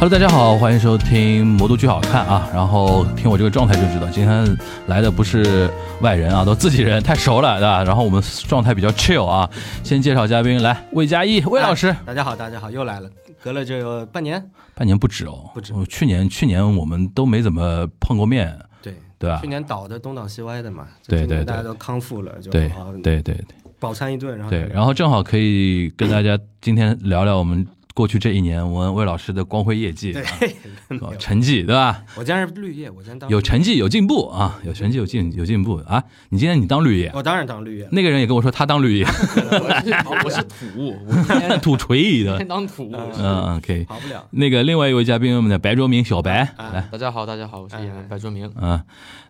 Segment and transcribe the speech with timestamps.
[0.00, 2.48] Hello，大家好，欢迎收听《魔都剧好看》啊。
[2.54, 5.70] 然后听我这个状态就知道，今天来的不是
[6.00, 7.84] 外人啊，都自己人，太熟了，对吧？
[7.84, 9.46] 然后我们状态比较 chill 啊。
[9.84, 11.94] 先介绍嘉宾，来，魏佳艺，魏老师。
[12.06, 13.10] 大家好，大家好，又来了，
[13.44, 14.42] 隔了这有半年，
[14.74, 19.48] 半年不止哦，不止哦去年，去年我们都没怎么碰过面，对对吧去？
[19.48, 23.36] 年倒的东倒西歪的嘛，对对对大家都康复了，就对对对
[23.78, 30.22] 饱餐一顿，然后对，然后正好可以跟大家今天聊聊我们过去这一年我们魏老师的光辉业绩、啊、
[31.18, 32.02] 成绩，对吧？
[32.16, 36.02] 我今天是绿叶，我今天当有成绩有进步啊，有成绩有进有进步啊！
[36.30, 42.48] 你今天你当绿叶，我当然当绿叶，那个人也跟我说他当绿叶，我是土，我今天 土锤的今天。
[42.48, 42.90] 当土。
[43.18, 43.84] 嗯，可以。
[43.84, 44.26] 跑不了。
[44.30, 48.50] 那个另外一位嘉宾，我们的白卓明小白啊来，大家好，大家好，我是演员白卓明。
[48.60, 48.80] 嗯，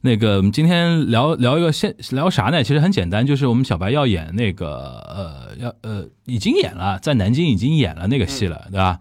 [0.02, 2.62] 那个我们今天聊聊一个现聊啥呢？
[2.62, 4.69] 其实很简单，就是我们小白要演那个
[5.08, 8.98] 呃要呃已经演了，在南京已经演了那个戏了，对吧？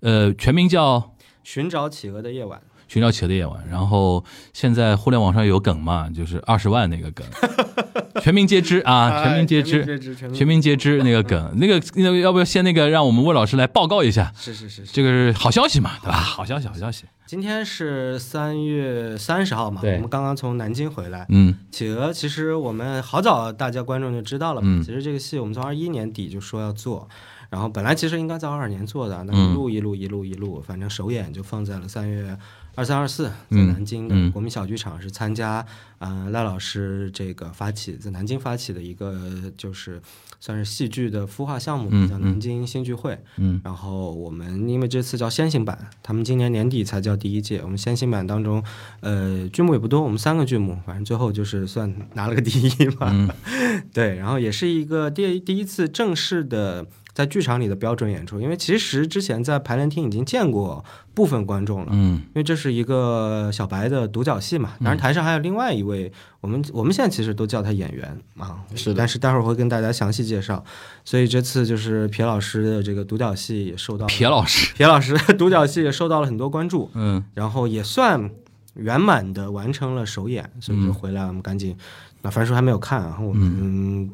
[0.00, 1.10] 呃，全名叫。
[1.44, 7.26] 寻找企鹅的夜晚，寻找企鹅的夜晚，然后现在互联网上有梗嘛，就是二十万那个梗，
[8.22, 14.32] 全民皆知啊，全民皆知，哎全民皆知，那个梗， 那个那个要不要先那个让我们魏老师来报告一下？
[14.36, 14.92] 是是是是。
[14.92, 16.12] 这个是好消息嘛，对吧？
[16.14, 17.06] 好消息，好消息。
[17.26, 21.26] 今天是三月三十号嘛，我们刚刚从南京回来。
[21.30, 27.08] 嗯企鹅其实我们好早大家观众就知道了嘛，嗯其实这个戏我们从二一年底就说要做，
[27.52, 32.34] 然后本来其实应该在二二年做的，那嗯一路一路一路一路，反正首演就放在了三月
[32.74, 35.56] 二三二四，在嗯南京的嗯国民小剧场是参加
[35.98, 40.00] 啊、呃赖老师这个发起在南京发起的一个就是
[40.40, 43.18] 算是戏剧的孵化项目，嗯叫南京新剧会。
[43.36, 47.60] 嗯然后我们因为这次叫先行版，他们今年年底才叫第一届。
[47.62, 48.64] 我们先行版当中，
[49.00, 53.10] 呃，剧目也不多，我们三个剧目，反正最后就是算拿了个第一嘛。
[53.12, 53.28] 嗯
[53.92, 61.88] 对，然后也是一个第第一次正式的在剧场里的标准演出，因为其实之前在排练厅已经见过部分观众了。
[61.92, 70.64] 嗯因为这是一个小白的独角戏嘛，当然台上还有另外一位，我们我们现在其实都叫他演员啊，是的但是待会儿会跟大家详细介绍。
[71.04, 78.30] 所以这次就是撇老师的这个独角戏也受到撇老师，撇老师的独角戏也受到了很多关注，嗯然后也算
[78.74, 81.76] 圆满的完成了首演，所以就回来我们赶紧，
[82.22, 84.10] 那樊叔还没有看啊，我们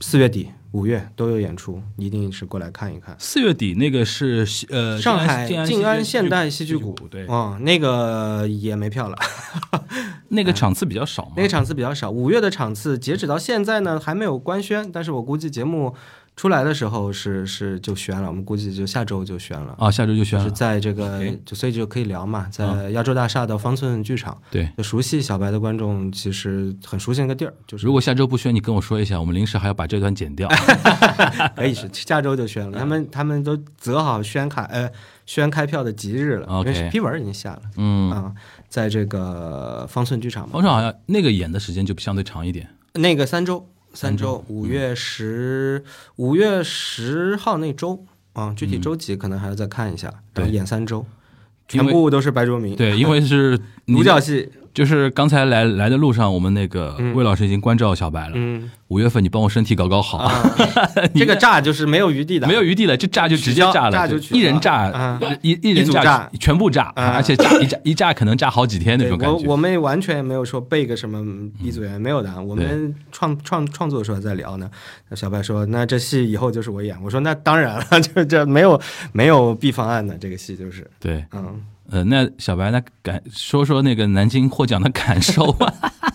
[0.00, 3.16] 四月底五月都有演出，一定是过来看一看。
[3.18, 9.16] 四月底那个是呃上海静安现代戏剧谷谷，对，哦，那个也没票了。
[10.32, 15.92] 那个场次比较少嘛，那个场次比较少，五月的场次截止到现在呢还没有官宣，但是我估计节目
[16.36, 19.74] 出来的时候是是就宣了，我们估计就下周就宣了。
[19.78, 22.48] 啊，下周就宣就是，在这个就所以就可以聊嘛，啊。
[22.50, 24.66] 在亚洲大厦的方寸剧场，对。
[24.78, 27.84] 就熟悉小白的观众其实很熟悉那个地儿，就是。
[27.84, 30.48] 如果下周不宣，你跟我说一下，我们临时还要把这段剪掉。
[31.54, 34.90] 可以是下周就宣了，他们他们都择好宣卡呃
[35.26, 37.62] 宣开票的吉日了因为批文已经下了。
[37.76, 38.32] 嗯，啊，
[38.70, 42.66] 在这个方寸剧场嘛，方寸好像那个演的时间就相对长一点。
[42.94, 45.84] 那个三周，三周，五月十
[46.16, 50.12] 五月十号那周啊，具体周几可能还要再看一下。
[50.50, 51.04] 演三周，
[51.68, 57.14] 全部都是白卓明，对，因为是 独角戏，就是刚才来来的路上，我们那个嗯。
[57.14, 58.32] 魏老师已经关照小白了。
[58.34, 58.70] 嗯。
[58.88, 60.42] 五月份你帮我身体搞搞好，啊，
[61.14, 67.12] 这个炸就是没有余地的，没有余地了，就炸就直接炸了，一人炸啊，一一人炸全部炸，啊。
[67.14, 69.36] 而且炸一炸一炸可能炸好几天那种感觉。
[69.36, 71.24] 我我们完全没有说背个什么
[71.62, 72.42] 鼻祖员，没有的。
[72.42, 74.68] 我们创创创作的时候还在聊呢。
[75.08, 78.80] 那小白说：“那这戏以后就是我演。”我说：“那当然了， 这这没有
[79.12, 80.88] 没有 B 方案的，这个戏就是。
[80.98, 81.60] 对，嗯，
[81.90, 85.74] 呃，那小白那感说说那个南京获奖的感受吧。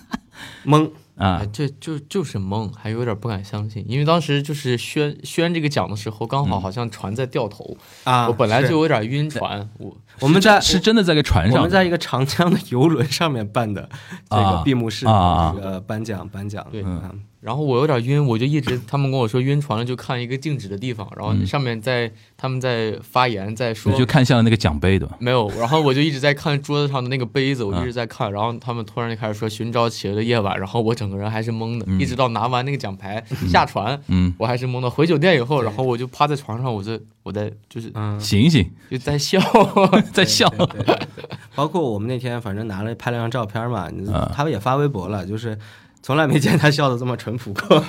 [0.66, 8.28] 懵啊哎，，这就就是懵，还有点不敢相信，因为当时就是宣宣这个奖的时候，刚好好像船在掉头，啊！
[8.28, 13.88] 我本来就有点晕船，我我们在是真的在个船上，我们在一个长江的游轮上面办的
[14.30, 21.46] 这啊个闭幕式啊啊这个颁奖颁奖，对嗯然后我有点晕，我就一直他们跟我说晕船了，就看一个静止的地方，然后嗯。
[21.46, 25.16] 上面在他们在发言，在说你就看向那个奖杯对吧？
[25.20, 27.82] 没有，然后我就一直在看桌子上的那个杯子，我嗯。
[27.82, 32.00] 一直在看，然后他们突然就开始说寻找企鹅的夜晚，然后我整个人还是懵的，嗯。
[32.00, 34.90] 一直到拿完那个奖牌下船，嗯，我还是懵的。
[34.90, 39.40] 回酒店以后，然后我就趴在床上，我在我在就是嗯，醒醒，就在笑，
[40.12, 40.50] 在笑。
[40.50, 40.96] 对对对。
[40.96, 41.00] 对
[41.56, 43.90] 包括我们那天反正拿了拍了张照片嘛，
[44.34, 45.58] 他们也发微博了，就是
[46.06, 47.84] 从来没见他笑的这么淳朴过，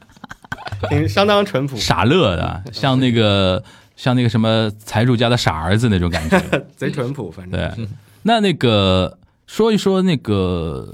[0.88, 3.62] 挺相当淳朴，傻乐的，像那个
[3.96, 6.40] 像那个什么财主家的傻儿子那种感觉。
[6.74, 7.86] 贼淳朴，反正对，
[8.22, 10.88] 那那个说一说那个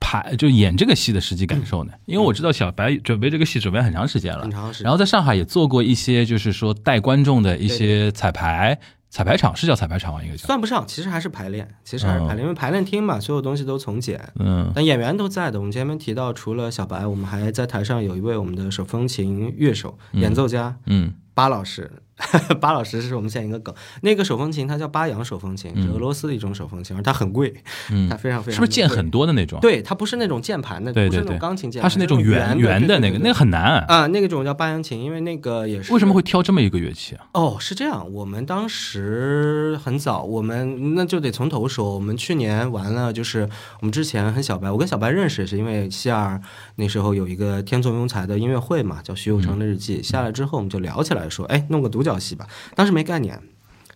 [0.00, 1.92] 排就演这个戏的实际感受呢？
[2.06, 4.86] 因为我知道小白准备这个戏准备很长时间了很，长时间。
[4.86, 8.76] 然后在上海也做过一些就是说带观众的一些彩排。
[9.14, 10.20] 彩排场是叫彩排场吗？
[10.24, 10.44] 应该叫。
[10.44, 14.20] 算不上，其实还是排练，其实还是排练，因为排练厅嘛，所有东西都从简。
[14.40, 15.60] 嗯但演员都在的。
[15.60, 21.88] 我们前面提到，除了小白，我们还在台上有一位我们的手风琴乐手、演奏家嗯巴老师。
[22.60, 27.52] 巴老师是我们现在一个梗，那个手风琴它叫巴扬手风琴，是俄罗斯的一种手风琴，而它很贵，
[27.90, 29.58] 嗯 它，非常非常是不是键很多的那种？
[29.60, 33.80] 对，它不是那种键盘的，不是那种钢琴键盘，它是那种圆圆圆的那个，那个很难。
[33.86, 37.26] 啊，那个种叫巴扬琴，因为那个也是为什么会挑这么一个乐器啊？
[37.32, 41.94] 哦，是这样，我们当时很早，我们那就得从头说。
[41.94, 43.48] 我们去年完了，就是
[43.80, 46.40] 我们之前和小白，我跟小白认识是因为希尔
[46.76, 50.02] 那时候有一个天纵庸才的音乐会嘛，叫徐有成的日记。
[50.02, 52.46] 下来之后，我们就聊起来说，哎，弄个独角戏吧。
[52.76, 53.40] 当时没概念，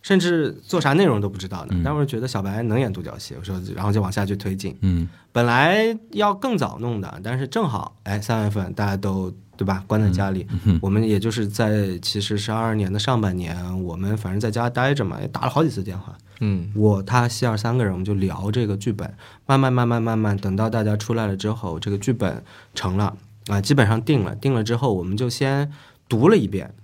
[0.03, 1.81] 甚至做啥内容都不知道呢。
[1.85, 4.77] 但我觉得小白能演独角戏，我说，然后就往下去推进。
[4.81, 19.15] 嗯本来要更早弄的，但是正好，哎，三月份大家都对吧，关在家里，嗯我们也就是在其实是二二年的上半年，我们反正在家待着嘛，也打了好几次电话，嗯我他希尔三个人，我们就聊这个剧本，
[19.47, 22.43] 慢慢慢慢慢慢，等到大家出来了之后，这个剧本
[22.75, 23.17] 成了
[23.47, 25.71] 啊，基本上定了，定了之后，我们就先
[26.09, 26.75] 读了一遍，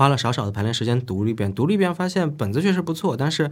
[0.00, 3.50] 花了少少的排练时间读了一遍，读了一遍发现本子确实不错，但是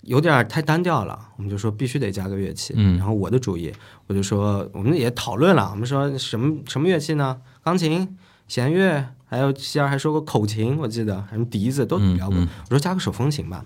[0.00, 2.72] 有点太单调了，我们就说必须得加个乐器。
[2.74, 3.70] 嗯然后我的主意，
[4.06, 7.36] 我就说我们也讨论了，我们说什么什么乐器呢？
[7.62, 8.16] 钢琴、
[8.48, 12.38] 弦乐，还有希儿还说过口琴，我记得什么笛子都聊过。
[12.38, 13.62] 嗯嗯我说加个手风琴吧。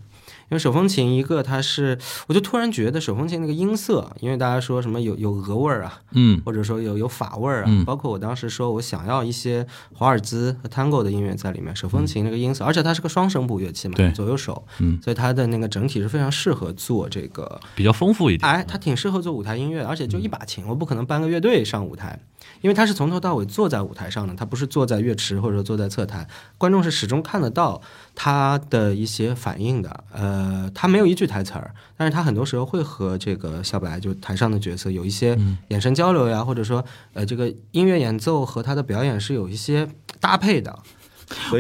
[0.50, 6.41] 因为手风琴一个它是，我就突然觉得手风琴那个音色，因为大家说什么有有俄味儿啊，嗯。
[6.44, 7.85] 或者说有有法味儿啊，嗯。
[7.85, 18.50] 包括我当时说我想要一些华尔兹和 tango 的音乐在里面，手风琴那个音色，而且它是个双声部乐器嘛，对左右手，嗯，所以它的那个整体是非常适合做这个，比较丰富一点。
[18.50, 22.20] 哎，它挺适合做舞台音乐，而且就一把琴，我不可能搬个乐队上舞台，
[22.65, 26.27] 因为他是从头到尾坐在舞台上的，他不是坐在乐池或者说坐在侧台，
[26.57, 27.79] 观众是始终看得到
[28.15, 30.05] 他的一些反应的。
[30.11, 35.39] 呃，他没有一句台词儿，但是他很多时候会和这个小白就台上的角色有一些
[35.69, 36.83] 眼神交流呀，或者说
[37.13, 39.87] 呃这个音乐演奏和他的表演是有一些
[40.19, 40.79] 搭配的。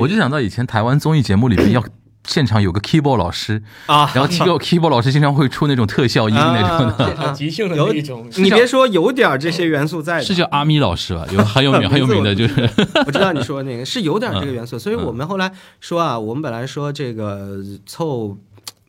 [0.00, 1.84] 我就想到以前台湾综艺节目里面要
[2.26, 11.26] 现场有个 keyboard 老师，啊，然后 keyboard keyboard 老师经常会出那种特效音那种的，现场即兴的有那种，你别说有点儿这些元素在，是叫阿咪老师吧？
[11.30, 12.68] 有很有名 很有名的，就是。
[13.06, 18.36] 我知道你说的那个 是有点这个元素，所以我们后来说啊，我们本来说这个凑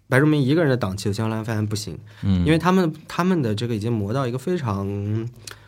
[0.08, 2.46] 白如明一个人的档期，我后来发现不行，嗯。
[2.46, 5.28] 因为他们他们的这个已经磨到一个非常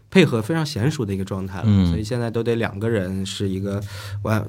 [0.09, 1.85] 配合非常娴熟的一个状态了，嗯。
[1.87, 3.81] 所以现在都得两个人是一个
[4.21, 4.47] 完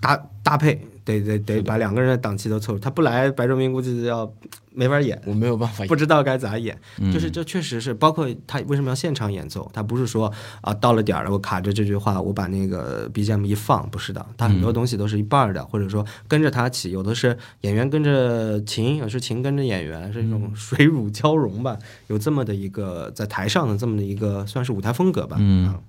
[0.00, 4.32] 搭搭配，得得得把两个人的档期都凑，他不来，白如明估计要
[4.72, 5.20] 没法演。
[5.26, 9.68] 我没有办法不知道该咋演，嗯就是这确实是，包括他为什么要现场演奏？
[9.72, 21.76] 他不是说啊到了点儿了，我卡着这句话，我把那个 BGM 一放，不是的，他很多东西都是一半儿的，或者说跟着他起，有的是演员跟着琴，有的是琴跟着演员，是一种水乳交融吧，
[22.06, 25.36] 有这么的一个在台上的这么的一个算是舞台风格吧。
[25.40, 25.68] 嗯。
[25.68, 25.80] 啊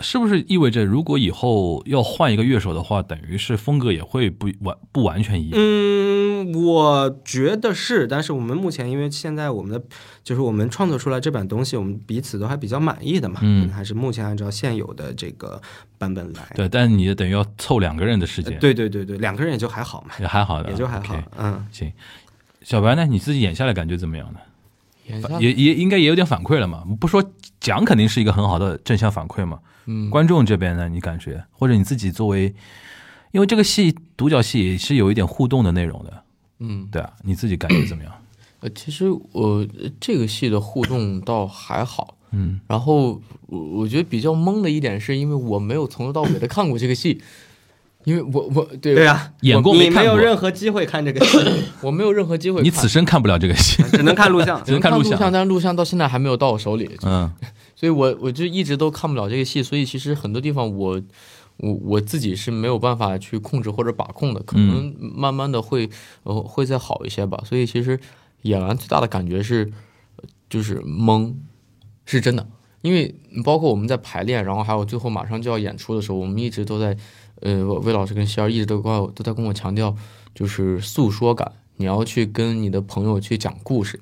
[0.00, 5.52] 是不是意味着如果以后要换一个乐手的话，等于是风格也会不完不完全一样？
[5.54, 9.84] 嗯，我觉得是，但是我们目前因为现在我们的
[10.24, 15.60] 就是我们创作出来这版东西，我们彼此都还比较满意的嘛，嗯还是目前按照现有的这个
[15.98, 16.40] 版本来。
[16.54, 21.16] 对，但你等于要凑两个人的时间，对对对对，两个人也就还好嘛，也还好的，也就还好。
[21.36, 21.92] 嗯，行，
[22.62, 23.06] 小白呢？
[23.06, 24.40] 你自己演下来感觉怎么样呢？
[25.06, 26.84] 演下也也应该也有点反馈了嘛。
[27.00, 27.24] 不说
[27.58, 29.58] 讲肯定是一个很好的正向反馈嘛。
[29.92, 32.54] 嗯，观众这边呢，你感觉或者你自己作为，
[33.32, 36.22] 因为这个戏独角戏也是有一点互动的内容的，
[36.60, 38.12] 嗯，对啊，你自己感觉怎么样？
[38.60, 42.60] 呃，其实我呃这个戏的互动倒还好，嗯。
[42.68, 47.20] 然后我我觉得比较懵的一点是因为我没有从头到尾的看过这个戏，
[48.04, 50.18] 因为我我对对啊，演过你没有看过？
[50.20, 51.38] 任何机会看这个戏，
[51.82, 53.82] 我没有任何机会，你此生看不了这个戏。
[53.90, 54.62] 只能看录像。
[54.62, 57.32] 只能看录像录像，但是录像到现在还没有到我手里，嗯
[57.80, 61.00] 所以我我就一直都看不了这个戏，所以其实很多地方我
[61.56, 65.88] 我我自己是没有办法去控制或者把控的，可能慢慢的会
[66.24, 67.42] 呃会再好一些吧。
[67.46, 67.98] 所以其实
[68.42, 69.72] 演完最大的感觉是
[70.16, 71.32] 呃就是懵，
[72.04, 72.46] 是真的，
[72.82, 76.94] 因为包括我们在排练，然后还有最后马上就要演出的时候，我们一直都在
[77.40, 79.96] 呃魏老师跟仙儿一直都跟我都在跟我强调，
[80.34, 83.98] 就是诉说感，你要去跟你的朋友去讲故事。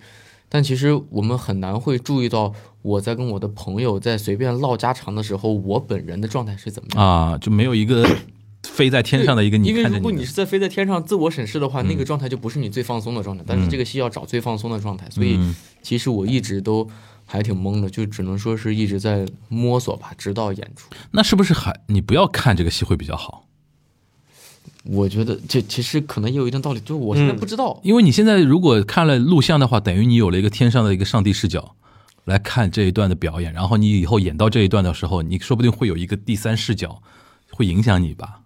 [0.49, 2.53] 但其实我们很难会注意到，
[2.83, 7.05] 我在跟我的朋友在随便唠家常的时候，我本人的状态是怎么样。
[7.05, 8.09] 啊，就没有一个
[8.65, 13.45] 飞在天上的一个你因为如果你是在飞在天上自我审视的话，嗯那个状态就不是你最放松的状态。
[13.47, 16.89] 但是这个戏要找最放松的状态，所以嗯其实我一直都
[17.25, 20.91] 还挺懵的，就只能说是一直在摸索吧，直到演出。
[21.11, 23.45] 那是不是还你不要看这个戏会比较好？
[24.85, 27.79] 我觉得这其实可能也有一定道理，就我现在不知道。
[27.83, 31.75] 因为你现在如果看了录像的话，等于你有了一个天上的一个上帝视角
[32.25, 37.03] 来看这一段的表演，然后你以后演到这一段的时候，你说不定会有一个第三视角，
[37.51, 38.41] 会影响你吧？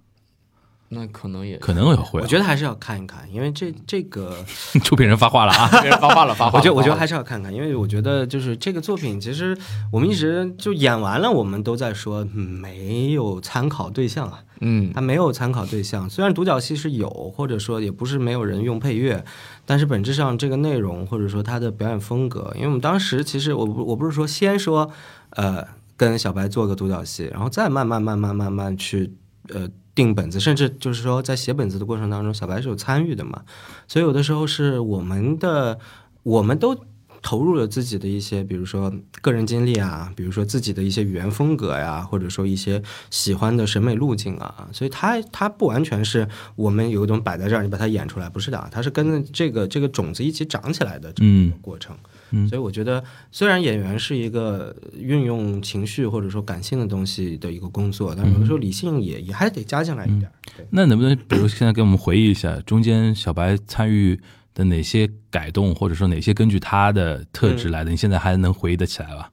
[0.95, 2.23] 那可能也可能也会、啊。
[2.23, 4.37] 我觉得还是要看一看，因为这这个，
[4.75, 5.69] 得就被人发话了啊！
[5.81, 6.59] 别人发话了，发话了。
[6.59, 9.57] 我觉得我觉得还是要看看，因为我觉得就是这个作品，其实
[9.91, 16.09] 我们一直就演完了，我们都在说嗯没有参考对象啊，嗯它没有参考对象。
[16.11, 19.25] 虽然独角戏是有，或者说也不是没有人用配乐，
[19.65, 24.91] 但是本质上这个内容或者说它的表演风格，因为我们当时其实我不我不是说先说
[25.31, 29.15] 呃跟小白做个独角戏，然后再慢慢慢慢慢慢去
[29.49, 33.43] 呃定本子，甚至就是说在写本子的过程当中，小白是有参与的嘛，
[33.87, 35.79] 所以有的时候是我们的
[36.23, 36.77] 我们都。
[37.25, 51.95] 投入了自己的一些，比如说个人经历啊，比如说自己的一些语言风格呀，或者说一些喜欢的审美路径啊，所以它它不完全是我们有一种摆在这儿，你把它演出来，不是的，它是跟着这个这个种子一起长起来的这么一个过程。
[52.03, 52.11] 嗯
[52.49, 60.31] 所以我觉得，虽然演员是一个运用情绪或者说感性的东西的一个工作，但是有的时候理性也也还得加进来一点
[60.71, 64.19] 那能不能比如现在给我们回忆一下，中间小白参与
[64.55, 67.91] 的哪些改动，或者说哪些根据他的特质来的？
[67.91, 69.31] 你现在还能回忆得起来吧？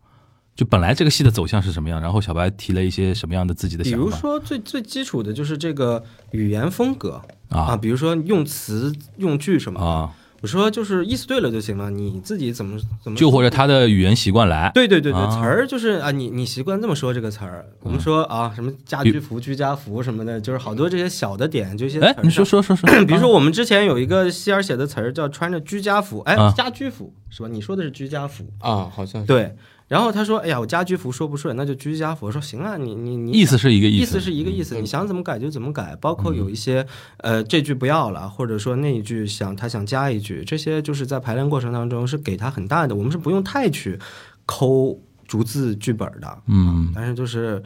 [0.55, 9.79] 就本来这个戏的走向是什么样，然后小白提了一些什么样的自己的比想法比如说最最基础的就是这个语言风格啊，啊比如说用词用句什么。
[9.79, 22.45] 啊，我说就是意思对了就行了，你自己怎么怎么就或者他的语言习惯来，对对对对，啊词儿就是啊，你你习惯这么说这个词儿，我们说啊什么家居服、居家服什么的，就是好多这些小的点，就一些词儿，哎你说。
[22.49, 27.47] 说说说，比如说，我们之前有一个希尔写的词儿叫穿着居家服，哎啊，家居服是吧？
[27.47, 29.55] 你说的是居家服，啊，好像对。
[29.89, 36.85] 然后他说：“哎呀，我家居服说不顺，那就居家服。”我说：“行啊，你你你意思是一个意思，意思是一个意思，你想怎么改就怎么改，包括有一些
[37.17, 43.99] 呃这句不要了，或者说那一句想他想加一句，这些就是在排练过程当中是给他很大的，我们是不用太去
[44.45, 44.95] 抠
[45.27, 47.61] 逐字剧本的，嗯，但是就是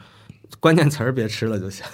[0.62, 1.86] 关键词儿别吃了就行。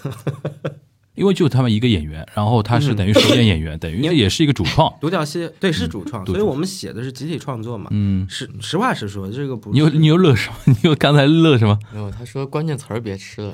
[1.20, 7.90] 因为就他们一个演员，然后他是等于首演演员， 等于这也是一个主创，独角戏对是主创，独所以我们写的是集体创作嘛。
[7.92, 10.56] 嗯，实实话实说，这个不你又你又乐什么？
[10.72, 11.78] 你又刚才乐什么？
[11.94, 12.10] 没有。
[12.10, 13.54] 他说关键词儿别吃了，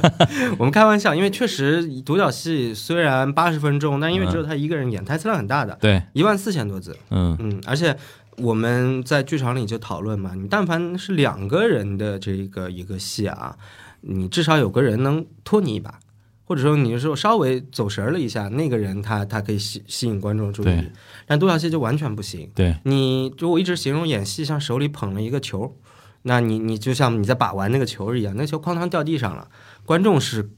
[0.58, 6.96] 我们开玩笑，因为确实独角戏虽然八十分钟，但因为只有他一个人演，台词量很大的，对，一万四千多字。
[7.10, 7.94] 嗯嗯，而且
[8.38, 13.54] 我们在剧场里就讨论嘛，你但凡是两个人的这个一个戏啊，
[14.00, 15.98] 你至少有个人能拖你一把，
[16.44, 20.66] 或者说你说稍微走神儿了一下，那个人他他可以吸吸引观众注意。
[20.66, 20.90] 力，
[21.26, 22.50] 但独角戏就完全不行。
[22.54, 25.76] 对，你就我一直形容演戏像手里捧了一个球，
[26.22, 29.48] 那你你就像你在把玩那个球一样，那球哐当掉地上了，
[29.84, 30.50] 观众是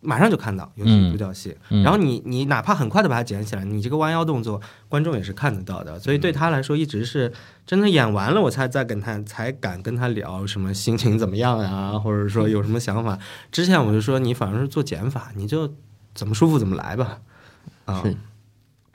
[0.00, 1.56] 马上就看到，尤其是独角戏。
[1.70, 5.98] 嗯然后你你哪怕很快的把它捡起来，你这个弯腰动作，观众也是看得到的。
[5.98, 7.32] 所以对他来说，一直是
[7.66, 13.18] 真的演完了，我才再跟他才敢跟他聊什么心情怎么样呀，或者说有什么想法。
[13.50, 15.74] 之前我就说你反正是做减法，你就
[16.14, 17.18] 怎么舒服怎么来吧。
[17.84, 18.16] 啊，是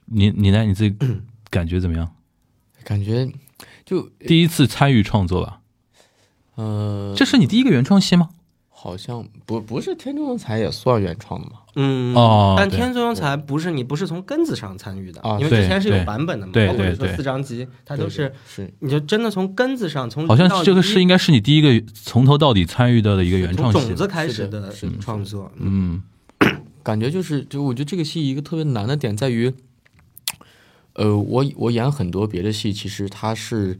[0.05, 0.63] 你你呢？
[0.63, 0.95] 你自己
[1.49, 2.09] 感觉怎么样？
[2.83, 3.31] 感觉
[3.85, 5.61] 就第一次参与创作吧，
[6.55, 8.29] 呃，这是你第一个原创戏吗？
[8.83, 11.53] 好像不不是天中才也算原创的嘛？
[11.75, 17.15] 嗯哦但天中庸才不是你不是从根子上参与的，啊因为之前是有版本的嘛，对包括你说对对。
[17.15, 18.69] 四张机，它都是是。
[18.79, 23.95] 你就真的从根子上，从好像这个是应该是你第一个从头到底参与到的一个原创戏种。
[23.95, 26.03] 子开始的创作，嗯
[26.41, 26.61] 嗯。
[26.83, 29.53] 感觉就是，就我觉得这个戏一个特别难的点在于，
[30.95, 33.79] 呃，我我演很多别的戏，其实它是，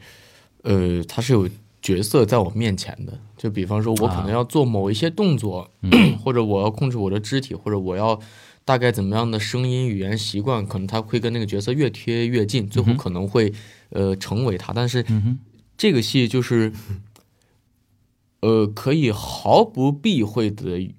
[0.62, 1.50] 呃，它是有
[1.84, 3.20] 角色在我面前的。
[3.38, 5.70] 就比方说，我可能要做某一些动作，
[6.24, 8.18] 或者我要控制我的肢体，或者我要
[8.64, 13.54] 大概怎么样的声音、语言习惯，可能他会跟那个角色越贴越近，最后可能会
[13.90, 14.72] 呃成为他。
[14.72, 15.38] 但是嗯
[15.78, 16.72] 这个戏就是，
[18.40, 20.90] 呃，可以毫不避讳的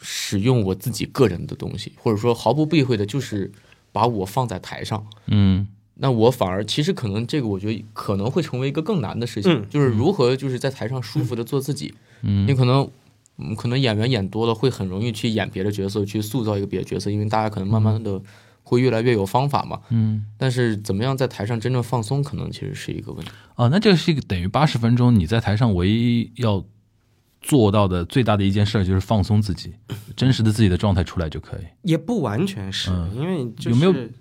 [0.00, 3.52] 使用我自己个人的东西，或者说毫不避讳的，就是
[3.92, 5.06] 把我放在台上。
[5.26, 5.68] 嗯
[5.98, 11.94] 那我反而其实可能这个，我觉得可能会成为一个更难的事情，嗯就是如何就是在台上舒服的做自己。
[12.22, 12.88] 嗯你可能，
[13.38, 18.20] 嗯，可能演员演多了，会很容易去演别的角色，去塑造一个别的角色，因为大家可能慢慢的
[18.62, 19.80] 会越来越有方法嘛。
[19.90, 23.30] 嗯但是怎么样在台上真正放松，可能其实是一个问题。
[23.54, 26.62] 啊，那这个是一个等于八十分钟，你在台上唯一要
[27.40, 29.72] 做到的最大的一件事儿就是放松自己，
[30.16, 31.60] 真实的自己的状态出来就可以。
[31.82, 34.12] 也不完全是，嗯因为就是有没有任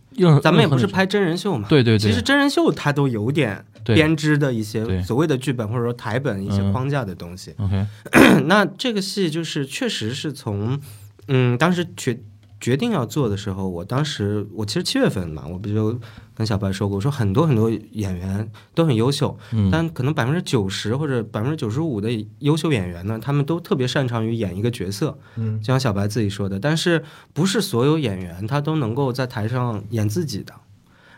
[0.42, 7.54] 咱们也不是拍真人秀嘛，对对对其实真人秀它都有点编织的一些所谓的剧本或者说台本一些嗯框架的东西。
[7.58, 7.86] OK
[8.46, 10.80] 那这个戏就是确实是从，
[11.28, 12.18] 嗯，当时决
[12.66, 16.00] 决定要做的时候，我当时我其实七月份嘛，我不就
[16.34, 27.04] 跟小白说过，我说很多很多演员都很优秀，嗯但可能百分之九十或者百分之九十五的优秀演员呢，他们都特别擅长于演一个角色，嗯，就像小白自己说的，但是
[27.34, 30.52] 不是所有演员他都能够在台上演自己的。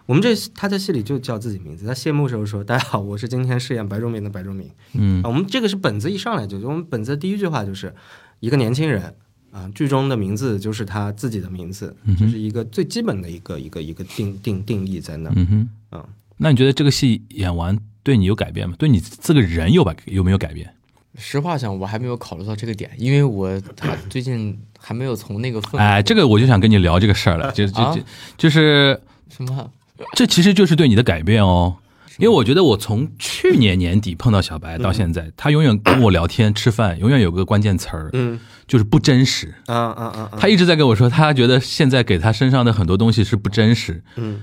[0.06, 7.96] 我们这他在戏里就叫自己名字，他谢幕时候说：“大家好，我是今天饰演白仲明的白仲明。”嗯啊，我们这个是本子一上来就，我们本子的第一句话就是
[8.42, 9.16] 一个年轻人
[9.58, 15.34] 啊，剧中的名字就是他自己的名字，这是一个最基本的一个一个一个定定定义在那儿。
[15.36, 16.06] 嗯哼，嗯，
[16.38, 18.76] 那你觉得这个戏演完对你有改变吗？
[18.78, 20.72] 对你这个人有吧有没有改变？
[21.18, 25.80] 实话讲，我还没有考虑到这个点，因为我还最近还没有从那个氛围。
[25.80, 28.02] 哎，这个我就想跟你聊这个事儿了，就就啊就
[28.38, 29.02] 就是
[29.36, 29.72] 什么？
[30.14, 31.76] 这其实就是对你的改变哦。
[32.18, 38.40] 因为我觉得我从去年年底碰到小白到现在，他永远跟我聊天吃饭，永远有个关键词儿，嗯。
[38.68, 39.56] 就是不真实。
[39.68, 44.42] 啊啊他一直在跟我说，他觉得现在给他身上的很多东西是不真实，嗯。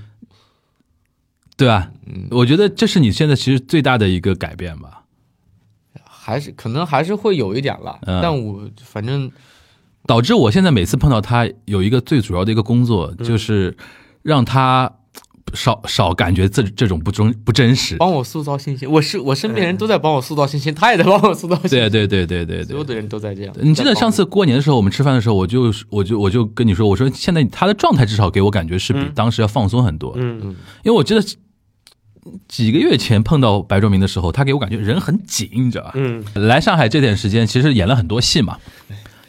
[1.57, 1.91] 对吧？
[2.07, 5.03] 嗯，我觉得这是你现在其实最大的一个改变吧。
[6.03, 8.19] 还是可能还是会有一点了，嗯。
[8.21, 9.31] 但我反正
[10.07, 13.77] 导致我现在每次碰到他，有一个最主要的一个工作，就是
[14.23, 14.91] 让他
[15.53, 17.95] 少少感觉这这种不真不真实。
[17.97, 18.89] 帮我塑造信心。
[18.89, 21.79] 我是我身边人都在帮我塑造信心，他也在帮我塑造信心。
[21.79, 22.65] 对对对对对对。
[22.65, 23.55] 所有的人都在这样。
[23.61, 31.23] 你记得上次过年的时候，我们吃饭的时候，我就我就我就跟你说，我说现在他的状态至少给我感觉是比嗯当时要放松很多，嗯嗯因为我记得
[32.47, 35.91] 几个月前碰到白卓明的时候，他给我感觉人很紧，你知道吧？
[35.93, 38.57] 嗯来上海这点时间，其实演了很多戏嘛，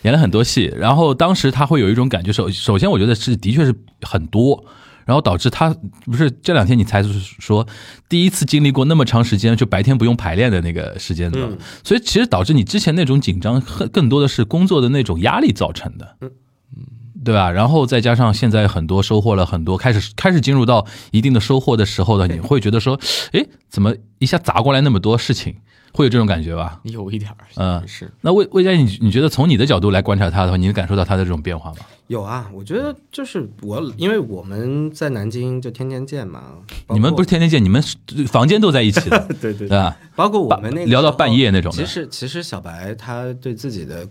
[0.02, 0.73] 演了很多戏。
[0.76, 4.64] 然后当时他会有一种感觉，首首先我觉得是的确是很多，
[5.06, 7.66] 然后导致他不是这两天你才是说
[8.10, 16.16] 第一次经历过那么长时间就白天不用排练的那个时间段，嗯所以其实导致你之前那种紧张，更更多的是工作的那种压力造成的。
[17.24, 17.50] 对吧？
[17.50, 23.00] 然后再加上现在很多收获了很多，开始开始进入到一定的收获的时候呢，你会觉得说，
[23.33, 25.57] 哎，怎么一下砸过来那么多事情，
[25.96, 26.78] 会有这种感觉吧？
[26.85, 31.76] 有一点儿，嗯是那魏魏佳，你你觉得从你的角度来观察他的话，你能感受到他的这种变化吗？
[32.09, 36.42] 有啊，我觉得就是我，因为我们在南京就天天见嘛，
[36.90, 39.96] 你们不是天天见，你们是房间都在一起的， 对对对吧？
[40.14, 44.06] 包括我们那个聊到半夜那种其实其实小白他对自己的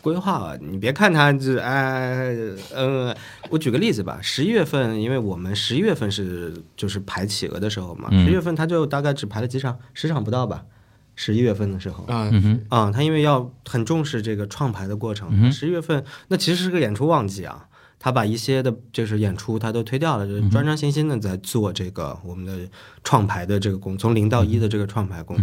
[0.00, 2.32] 规划，你别看他就是哎
[2.76, 3.14] 嗯，
[3.50, 10.62] 我举个例子吧，十一月份，因为我们十一月份是就是排企鹅的时候嘛，嗯十、一月份他就大概只排了几场，十场不到吧。
[11.22, 22.66] 十一月份的时候，啊，嗯哼，啊、他因为要很重视这个创排的过嗯程，十一、月份那其实是个演出旺季啊，他把一些的就是演出他都推掉了，嗯就是专专心心的在做这个我们的
[23.04, 25.36] 创牌的这个工，从零到一的这个创牌工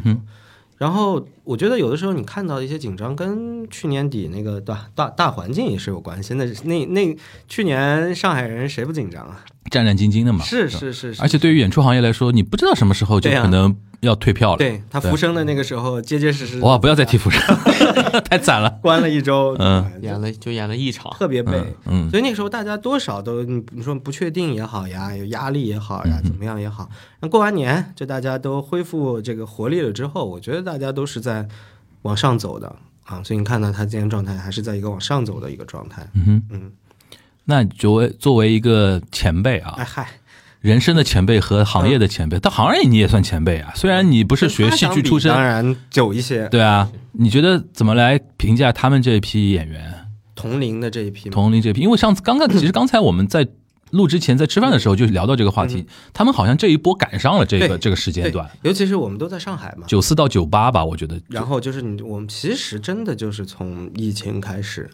[0.79, 6.33] 然后我觉得有的时候你看到的一些紧张，跟去年底那个大大大环境也是有关系。
[6.35, 9.43] 那那那去年上海人谁不紧张啊？
[9.69, 10.43] 战战兢兢的嘛。
[10.43, 14.57] 是是是是，而且对于演出行业来说，你不知道什么时候就可能要退票了。
[14.57, 17.41] 对他浮生的那个时候结结实实，哇，不要再提浮生，
[18.29, 18.69] 太惨了。
[18.81, 21.51] 关了一周，嗯演了就演了一场，特别背。
[21.85, 26.89] 嗯嗯所以那个时候大家多少都你你说不确定也好呀，有压力也好嗯呀，怎么样也好。
[27.21, 31.47] 那过完年，就大家都恢复这个活力了之后，我觉得大家都是在
[32.03, 33.21] 往上走的啊。
[33.23, 36.07] 所以你看到他今天状态还是在一个往上走的一个状态。
[36.13, 36.71] 嗯哼，嗯，
[37.49, 40.07] 那作为作为一个前辈啊，哎嗨，
[40.59, 43.71] 人生的前辈和行业的前辈，但行业你也算前辈啊。
[43.73, 46.49] 虽然你不是学戏剧出身当，然久一些。
[46.49, 49.93] 对啊，你觉得怎么来评价他们这一批演员？
[50.35, 53.47] 同龄的这一批，同龄这批，因为上次刚刚其实刚才我们在
[53.91, 59.87] 录之前在吃饭的时候就聊到这个话题，他们好像这一波赶上了这个这个时间段，，尤其是我们都在上海嘛。
[59.87, 61.17] 九四到九八吧，我觉得。
[61.29, 64.89] 然后就是你，我们其实真的就是从疫情开始，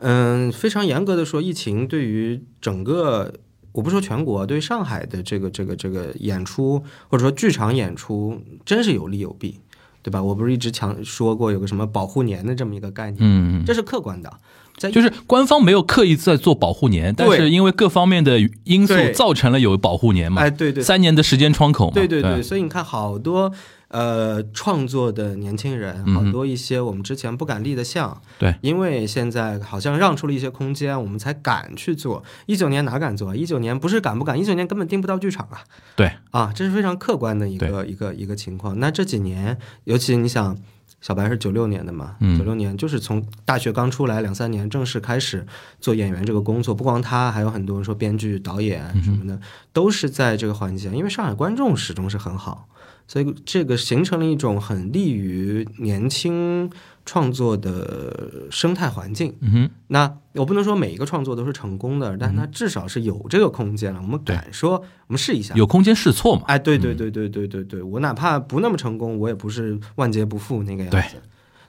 [0.00, 3.32] 嗯，非常严格的说，疫情对于整个，
[3.72, 9.58] 我不说全国，对于上海的这个这个这个演出或者说剧场演出，真是有利有弊，
[10.02, 10.22] 对吧？
[10.22, 14.32] 我不是一直强说过有个什么保护年的这么一个概念，嗯，这是客观的，
[14.76, 20.82] 在就是官方没有刻意在做保护年，但是因为各方面的因素造成了有保护年嘛，哎，对对。
[20.82, 23.52] 三年的时间窗口对对对，所以你看好多
[23.88, 32.22] 呃创作的年轻人，好多一些我们之前不敢立的项，对，因为现在好像让出了一些空间，我们才敢去做。
[32.46, 33.34] 一九年哪敢做？
[33.34, 35.60] 一九年不是敢不敢，一九年根本订不到剧场啊。
[35.96, 38.78] 对啊，这是非常客观的一个一个一个情况。
[38.78, 40.56] 那这几年，尤其你想。
[41.00, 45.46] 小白是九六年的嘛，嗯九六年就是从大学刚出来两三年，正式开始
[45.78, 46.74] 做演员这个工作。
[46.74, 49.38] 不光他，还有很多人说编剧、导演什么的，
[49.72, 50.90] 都是在这个环节。
[50.90, 52.66] 因为上海观众始终是很好，
[53.08, 56.70] 所以这个形成了一种很利于年轻
[57.06, 59.34] 创作的生态环境。
[59.40, 64.00] 嗯哼，那我不能说每一个创作都是成功的，但它至少是有这个空间了。
[64.02, 64.72] 我们敢说，
[65.06, 65.54] 我们试一下。
[65.54, 66.42] 有空间试错嘛？
[66.48, 71.16] 哎，对对对对对对对，我哪怕不那么成功，我也不是万劫不复那个样子。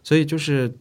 [0.04, 0.78] 所以就是，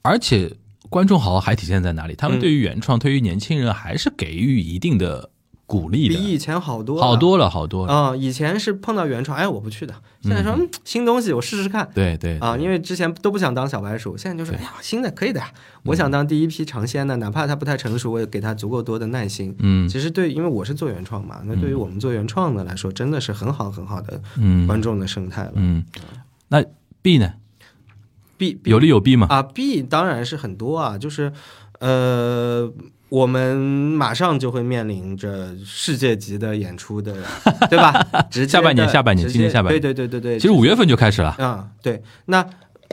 [0.00, 0.50] 而且
[0.88, 2.14] 观众好还体现在哪里？
[2.14, 5.30] 他们嗯对于原创，对于年轻人还是给予一定的
[5.68, 7.92] 鼓励的，比以前好多好多了，好多了。
[7.92, 9.94] 啊、以前是碰到原创，哎，我不去的。
[10.22, 11.86] 现在说、嗯、新东西，我试试看。
[11.94, 15.52] 对对啊，因为之前都不想当小白鼠，现在就是，哎呀，新的可以的呀，
[15.84, 19.54] 我想当第一批尝鲜的，哪怕它不太成熟，我也给它足够多的耐心。
[19.58, 25.52] 嗯其实对，因为我是做原创嘛，那对于我们做原创的来说，真的是很好很好的嗯观众的生态了。
[25.56, 25.84] 嗯，
[26.48, 26.64] 那
[27.02, 27.34] B 呢
[28.38, 29.26] ？B, B 有利有弊嘛？
[29.28, 31.30] 啊，B 当然是很多啊，就是
[31.80, 32.72] 呃，
[33.08, 37.14] 我们马上就会面临着世界级的演出的，
[37.70, 38.06] 对吧？
[38.30, 40.38] 直接下半年的下半年今年下半年对对对对对。
[40.38, 41.34] 其实五月份就开始了。
[41.38, 42.44] 嗯，对，那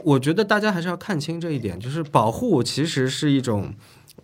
[0.04, 3.74] 我觉得大家还是要看清这一点，就是保护其实是一种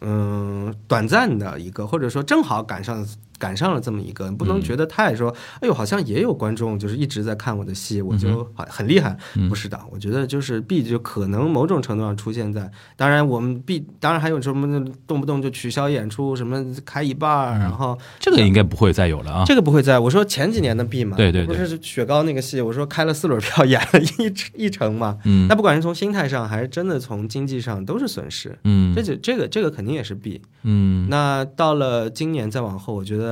[0.00, 3.07] 嗯短暂的一个，或者说正好赶上
[3.42, 9.16] 赶上了这么一个，不能觉得太说，哎呦，好像也有观众就是一直在看我的戏，我就好很厉害，
[9.48, 19.44] 不是的，我觉得就是 B 就可能某种程度上出现在，当然我们 B 当然还有什么动不动就取消演出，什么开一半儿，然后这个应该不会再有了啊。
[19.44, 25.48] 这个不会再我说前几年的 B 嘛，对对对不是雪糕那个戏，我说开了四轮票 演了一一成嘛，嗯。
[25.48, 28.94] 那不管是从心态上还是真的从经济上都是损失，嗯。
[28.94, 30.40] 这就这个这个肯定也是 B。
[30.62, 31.09] 嗯。
[31.11, 33.32] 那到了今年再往后，我觉得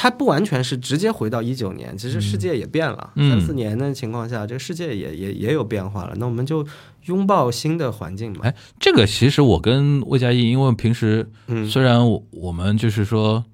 [0.00, 6.14] 它不完全是直接回到一九年，其实世界也变了，嗯三四年的情况下，这个世界也也也有变化了。
[6.18, 6.64] 那我们就
[7.06, 8.42] 拥抱新的环境嘛。
[8.42, 13.44] 哎，这个其实我跟魏佳艺，因为平时嗯虽然我我们就是说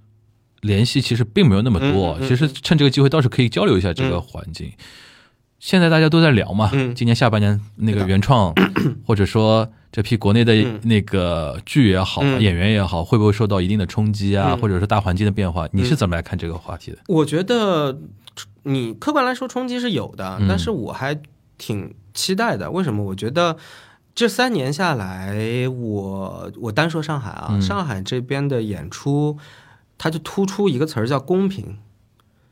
[0.61, 4.71] 联系其实并没有那么多，嗯嗯嗯其实趁这个机会倒是可以交流一下这个环境。
[5.65, 8.53] 现在大家都在聊嘛，嗯今年下半年那个原创，
[9.07, 15.67] 或者说这批国内的嗯那个剧也好，嗯演员也好，会不会受到一定的冲击啊，嗯或者是大环境的变化？
[15.73, 16.99] 你是怎么来看这个话题的？
[17.09, 17.99] 我觉得
[18.65, 21.19] 你客观来说冲击是有的，嗯但是我还
[21.57, 22.71] 挺期待的。
[22.71, 23.03] 为什么？
[23.03, 23.57] 我觉得
[24.15, 29.39] 这三年下来，我我单说上海啊，嗯上海这边的演出，
[29.97, 31.79] 它就突出一个词儿叫公平。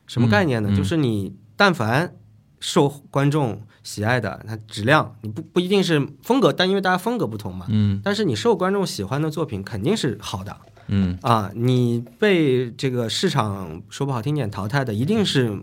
[0.07, 0.75] 什么概念呢？
[0.75, 2.15] 就是你但凡
[2.63, 10.57] 受观众喜爱的，它质量你不不一定是风格，但因为大家风格不同嘛，嗯但是你受观众喜欢的作品肯定是好的。
[10.87, 15.59] 嗯啊，你被这个市场说不好听点淘汰的，一定是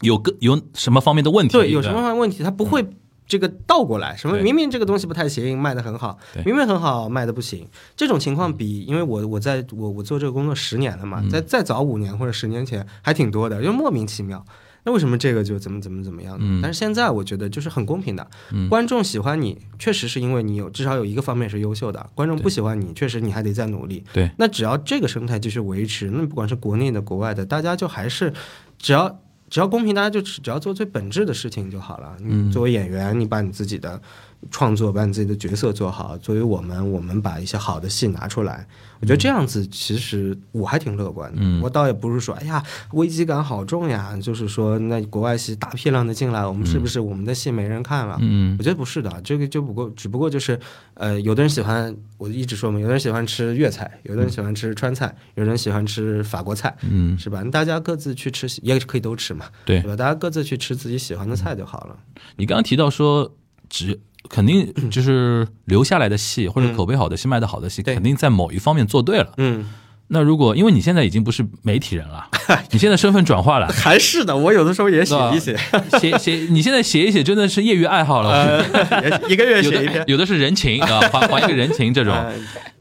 [0.00, 1.52] 有个有什么方面的问题？
[1.52, 2.86] 对有什么方面问题，它不会
[3.26, 7.66] 这个倒过来，什么明明这个东西不太行，卖的很好，明明很好，卖的不行，
[7.96, 14.44] 这种情况比，因为我我在我我做这个工作十年了嘛，在再早五年或者十年前还挺多的，就莫名其妙。
[14.84, 16.44] 那为什么这个就怎么怎么怎么样呢？
[16.44, 24.02] 嗯但是现在我觉得就是很公平的，嗯观众喜欢你，确实是因为你有至少有一个方面是优秀的；观众不喜欢你，确实你还得再努力。
[24.12, 28.32] 对，那只要这个生态继续维持，那不管是国内的、国外的，大家就还是
[28.78, 32.16] 只要只要公平，大家就只只要做最本质的事情就好了。
[32.20, 34.00] 嗯你作为演员，你把你自己的
[34.50, 38.66] 创作，把你自己的角色做好；作为我们，我们把一些好的戏拿出来。
[39.00, 41.38] 我觉得这样子，其实我还挺乐观的。
[41.40, 48.16] 嗯我倒也不是说，哎呀，危机感好重呀，就是说，那国外戏大批量的进来，我们是不是我们的戏没人看了？
[48.20, 50.58] 嗯我觉得不是的，这个就不过，只不过就是，
[50.94, 57.42] 呃，有的人喜欢，我一直说嘛，有的人喜欢吃粤菜，有的人喜欢吃川菜，有的人喜欢吃法国菜，嗯，是吧？
[57.50, 59.96] 大家各自去吃，也可以都吃嘛，对对吧？
[59.96, 61.96] 大家各自去吃自己喜欢的菜就好了。
[62.36, 63.34] 你刚刚提到说，
[63.68, 63.98] 只
[64.28, 69.32] 肯定就是留下来的戏或者口碑好的戏、卖的好的戏，肯定在某一方面做对了。
[69.36, 69.66] 嗯，
[70.08, 72.26] 那如果因为你现在已经不是媒体人了，
[72.70, 75.56] 你现在身份转化了，还是的，我有的时候也写一写，
[76.00, 78.64] 写写你现在写一写真的是业余爱好了，
[79.02, 79.94] 也一个月有写一篇。
[80.00, 80.04] 的。
[80.06, 82.32] 有的是人情啊，还还一个人情这种，呃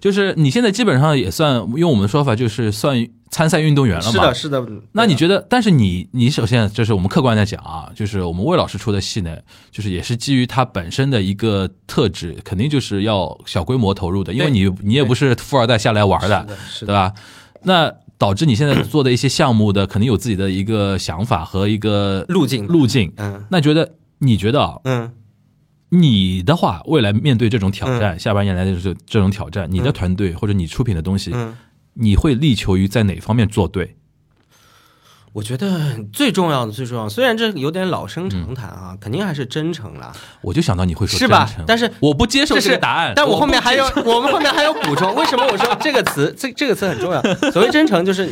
[0.02, 4.34] 就是你现在基本上也算用我们的说法就是算参赛运动员了嘛是的，。
[4.34, 4.68] 是的。
[4.92, 5.46] 那你觉得？
[5.48, 9.38] 但是你你首先就是我们客观的讲啊，就是我们魏老师出的戏呢，
[9.72, 16.46] 就是也是基于他本身的一个特质，肯定就是要小规模投入的，因为你你也不是富二代下来玩的，
[16.80, 17.14] 对吧？
[17.64, 23.14] 那导致你现在做的一些项目的，肯定有自己的一个想法和一个路径，路径。
[23.18, 25.12] 嗯那觉得你觉得啊，嗯，
[25.94, 31.56] 你的话，未来面对这种挑战，下半年来的这这种挑战，你的团队或者你出品的东西，嗯，
[31.96, 33.98] 你会力求于在哪方面做对？
[35.34, 40.14] 我觉得最重要的最重要，虽然这有点老生常谈啊，肯定还是真诚啦。
[40.42, 45.14] 我就想到你会说是吧真诚但是我不接受这个答案，但我后面还有 我们后面还有补充。
[45.16, 46.34] 为什么我说这个词？
[46.38, 47.22] 这这个词很重要。
[47.52, 48.30] 所谓真诚，就是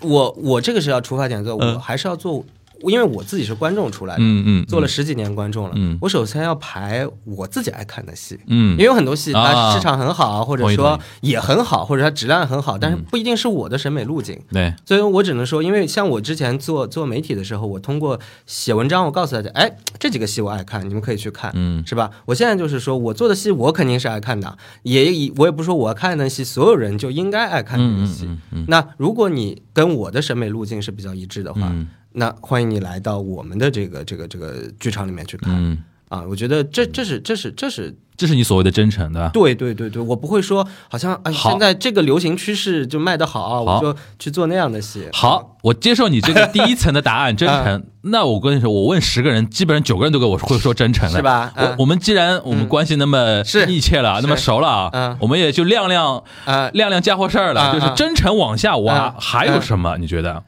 [0.00, 2.44] 我我这个是要出发点做，嗯我还是要做
[2.82, 8.38] 因为我自己是观众出来的，嗯嗯，做了十几年观众了，嗯我首先要排我自己爱看的戏。
[8.46, 14.38] 嗯因为有很多戏它啊市场很好，或者说也很好，或者它质量很好，但是不一定是我的审美路径。
[14.52, 22.10] 对，所以我只能说，因为像我之前做做媒体的时候，我通过写文章，我告诉大家，哎，这几个戏我爱看，你们可以去看，嗯是吧？
[22.26, 28.28] 我现在就是说我做的戏，我肯定是爱看的，也以我也不是说我看的戏，所有人就应该爱看这嗯嗯个戏。
[28.68, 36.24] 那如果你跟我的审美路径是比较一致的话，嗯那欢迎你来到我们的这个这个这个剧场里面去看、嗯，啊！
[36.28, 39.30] 我觉得这这是这是这是这是你所谓的真诚，对吧？
[39.32, 45.06] 对对对对，我不会说好像哎，现在这个流行趋势就卖得好啊，我就去做那样的戏。
[45.12, 47.84] 好，我接受你这个第一层的答案， 真诚。
[48.02, 59.98] 那我跟你说，我问十个人，基本上九个人都给我会说真诚的，是吧嗯我我们既然我们关系那么密切了，那么熟了啊嗯，我们也就亮亮啊亮亮家伙事儿了，啊就是真诚往下挖，嗯还有什么？
[59.98, 60.42] 你觉得？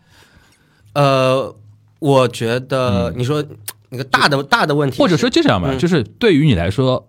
[0.94, 1.54] 呃，
[1.98, 3.44] 我觉得你说
[3.90, 7.06] 那个大的大的问题或者说就这样吧，嗯就是对于你来说。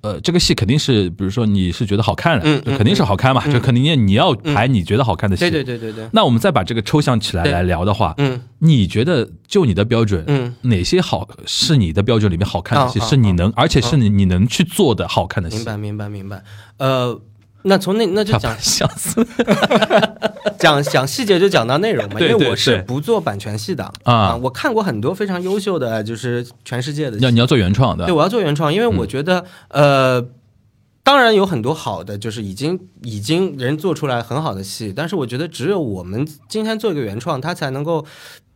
[0.00, 5.50] 呃，这个戏肯定是，比如说你是觉得好看的，嗯嗯肯定是好看嘛，就肯定你要排你觉得好看的戏。
[5.50, 15.64] 对对对对对，那我们再把这个抽象起来来聊的话，嗯你觉得就你的标准，嗯，哪些好是你的标准里面好看的戏，是你能，而且是你你能去做的好看的戏明？
[15.64, 16.44] 白明白明白。
[16.76, 17.20] 呃，
[17.62, 19.26] 那从那那就讲 相似
[20.58, 24.36] 讲讲细节就讲到内容嘛，因为我是不做版权戏的啊。
[24.36, 28.06] 我看过很多非常优秀的，就是全世界的戏要你要做原创的。
[28.06, 30.24] 对，，我要做原创，因为我觉得，呃，
[31.02, 38.04] 当然有很多好的，就是已经已经人做出来很好的戏，但是我觉得只有我们今天做一个原创，它才能够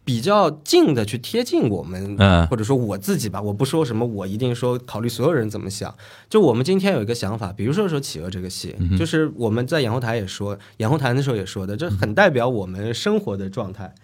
[0.04, 5.94] 比较近的去贴近我们，嗯或者说我自己吧，我不说什么，我一定说考虑所有人怎么想。
[6.28, 13.94] 就我们今天有一个想法，比如说说《企鹅》这个戏，嗯就是我们在演后台也说，演后台的时候也说的，这很代表我们生活的状态。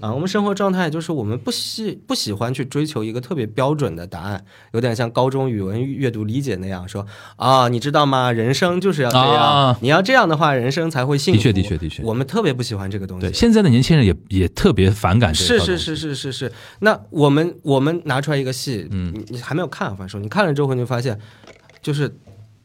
[0.00, 8.30] 啊，我们生活状态就是我们不喜不喜欢去追求一个特别标准的答案，有点像高中语文阅读理解那样说啊，你知道吗？
[8.32, 11.38] 人生就是要这样，啊你要这样的话，人生才会幸福。
[11.38, 13.26] 的确的确的确我们特别不喜欢这个东西。
[13.26, 21.18] 对，现在的年轻人也也特别反感这是是套东西是是是是，那我们我们拿出来一个戏，嗯你你还没有看，反正说你看了之后，你就发现，
[21.80, 22.14] 就是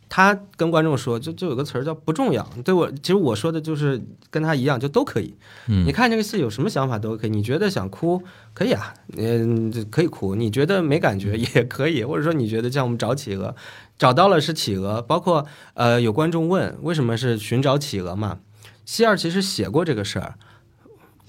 [0.10, 2.44] 他跟观众说，就就有个词儿叫不重要。
[2.66, 5.36] 对我，其实我说的就是跟他一样，就都可以。
[5.68, 8.22] 嗯你看这个戏有什么想法都可以，你觉得想哭
[8.56, 10.34] 可以啊，嗯，可以哭。
[10.34, 13.56] 你觉得没感觉也可以，或者说你觉得像我们找企鹅，
[14.00, 15.46] 找到了是企鹅，包括
[15.76, 18.40] 呃有观众问为什么是寻找企鹅嘛，
[18.86, 20.34] 希尔其实写过这个事儿。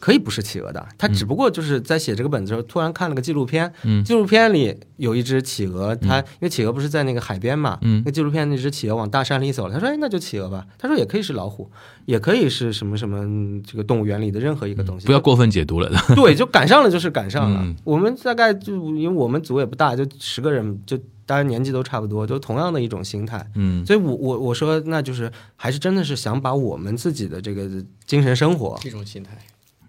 [0.01, 11.71] 可以不是企鹅的，他只不过就是在写这个本子的时候，突然看了个纪录片，嗯纪录片里有一只企鹅，它因为企鹅不是在那个海边嘛，嗯那纪录片那只企鹅往大山里走了，他说，哎，那就企鹅吧，他说也可以是老虎，
[12.07, 15.91] 也可以是什么什么嗯这个动物园里的任何一个东西，不要过分解读了。
[16.17, 17.61] 对，就赶上了就是赶上了。
[17.63, 23.47] 嗯我们大概就因为我们组也不大，就十个人，就大家年纪都差不多，都同样的一种心态。
[23.55, 27.69] 嗯，所以我，我我说，那就是还是真的是想把我们自己的这个
[28.07, 29.37] 精神生活这种心态。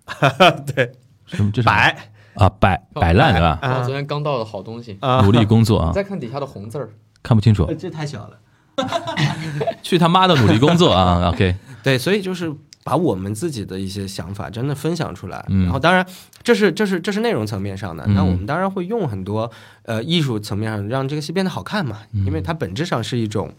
[1.26, 1.98] 什么这是摆。
[2.34, 3.60] 啊摆摆烂对吧？
[3.62, 3.80] 啊。
[3.80, 5.88] 我昨天刚到的好东西，啊，努力工作啊。
[5.90, 6.90] 你， 再看底下的红字儿，
[7.22, 7.66] 看不清楚。
[7.66, 8.38] 呃，这太小了。
[9.84, 12.52] 去他妈的努力工作啊！OK，对，所以就是
[12.86, 15.66] 把我们自己的一些想法真的分享出来，嗯。
[15.66, 16.06] 然后当然
[16.42, 18.16] 这是这是这是内容层面上的，嗯。
[18.16, 19.52] 那我们当然会用很多
[19.84, 22.26] 呃艺术层面上让这个戏变得好看嘛，嗯。
[22.26, 23.54] 因为它本质上是一种。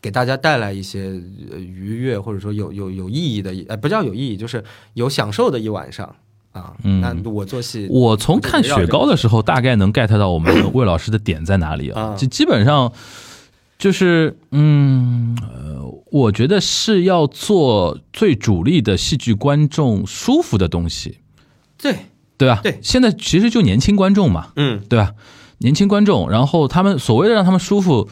[0.00, 4.62] 给大家带来一些呃愉悦，或者说有有有意义的，呃，不叫有意义，就是
[4.94, 6.14] 有享受的一晚上
[6.52, 6.72] 啊。
[6.84, 12.00] 嗯那我做戏，我从看雪糕的时候，大概能 get 到我们魏老师的点在哪里啊？
[12.00, 12.92] 啊就基本上
[13.78, 21.18] 就是，嗯，呃，我觉得是要做最主力的戏剧观众舒服的东西，
[21.76, 22.06] 对，
[22.36, 22.60] 对吧？
[22.62, 25.14] 对现在其实就年轻观众嘛，嗯对吧？
[25.58, 28.08] 年轻观众，然后他们所谓的让他们舒服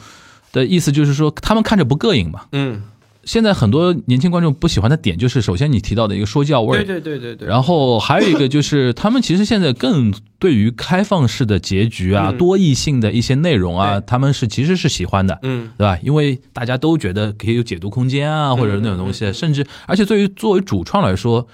[0.51, 2.45] 的意思，就是说他们看着不膈应嘛。
[2.51, 2.81] 嗯，
[3.23, 6.83] 现在很多年轻观众不喜欢的点，就是首先你提到的一个说教味儿。
[6.83, 12.37] 对，对对对对，然后还有一个就是，他们其实现在更对于开放式的结局啊、嗯。
[12.37, 15.69] 多异性的一些内容啊，他们是其实是喜欢的，嗯。
[15.77, 15.97] 对吧？
[16.01, 21.47] 因为大家都觉得可以有解读空间啊，或者那种东西，甚至而且对于作为主创来说，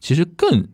[0.00, 0.66] 其实更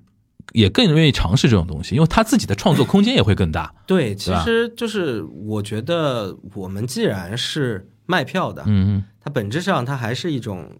[0.52, 3.74] 也更愿意尝试这种东西，因为他自己的创作空间也会更大。
[3.86, 10.78] 对，其实就是我觉得我们既然是卖票的，嗯它本质上它还是一种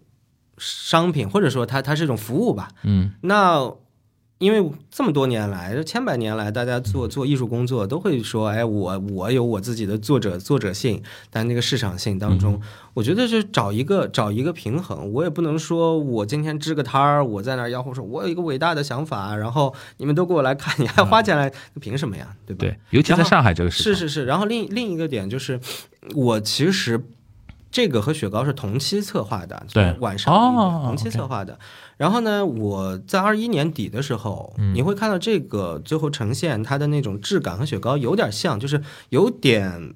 [0.57, 2.69] 商品，或者说它它是一种服务吧。
[2.83, 3.71] 嗯那
[4.37, 12.59] 因为这么多年来，千百年来，大家做做艺术工作都会说，哎，我我有我自己的作者作者性，但那个市场性当中，
[12.93, 15.11] 我觉得是找一个找一个平衡。
[15.13, 22.35] 我也不能说我今天支个摊儿，我在那儿吆喝说，我有一个伟大的想法，然后你们都给我来看，你还花钱来，凭什么呀？
[22.45, 22.59] 对吧？
[22.59, 24.25] 对，尤其在上海这个市场，是是是。
[24.25, 25.59] 然后另另一个点就是，
[26.13, 27.01] 我其实。
[27.71, 30.33] 这个和雪糕是同期策划的，对，晚上
[30.85, 31.59] 同期策划的。
[31.97, 39.93] 然后呢，我在二一年底的时候，你会看到这个最后呈现它的那种质感和雪糕有点像，就是有点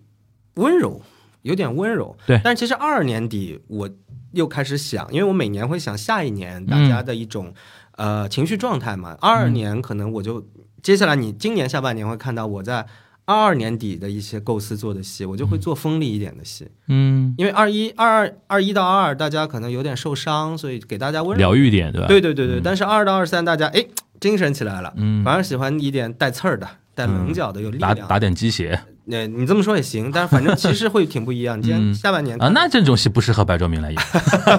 [0.56, 1.02] 温柔，
[1.42, 2.16] 有点温柔。
[2.26, 2.40] 对。
[2.44, 3.90] 但是其实二二年底我
[4.32, 7.54] 又开始想，因为我每年会想下一年大家的一种
[7.98, 9.18] 呃情绪状态嘛。
[9.22, 10.46] 二二年可能我就
[10.82, 12.86] 接下来你今年下半年会看到我在。
[13.30, 22.08] 二二年底的一些构思做的戏，我就会做锋利一点的戏，嗯，因为二一二二二一到二二，大家可能有点受伤，所以给大家温疗愈点，对吧？
[22.08, 22.60] 对对对对。
[22.60, 23.86] 但是二到二三，大家哎
[24.20, 28.82] 精神起来了，嗯，反而喜欢一点带刺儿的、带棱角的、有力量，打打点鸡血。
[29.06, 31.60] 那你这么说也行，但是反正其实会挺不一样。
[31.62, 34.02] 今年下半年啊，那这种戏不适合白卓明来演，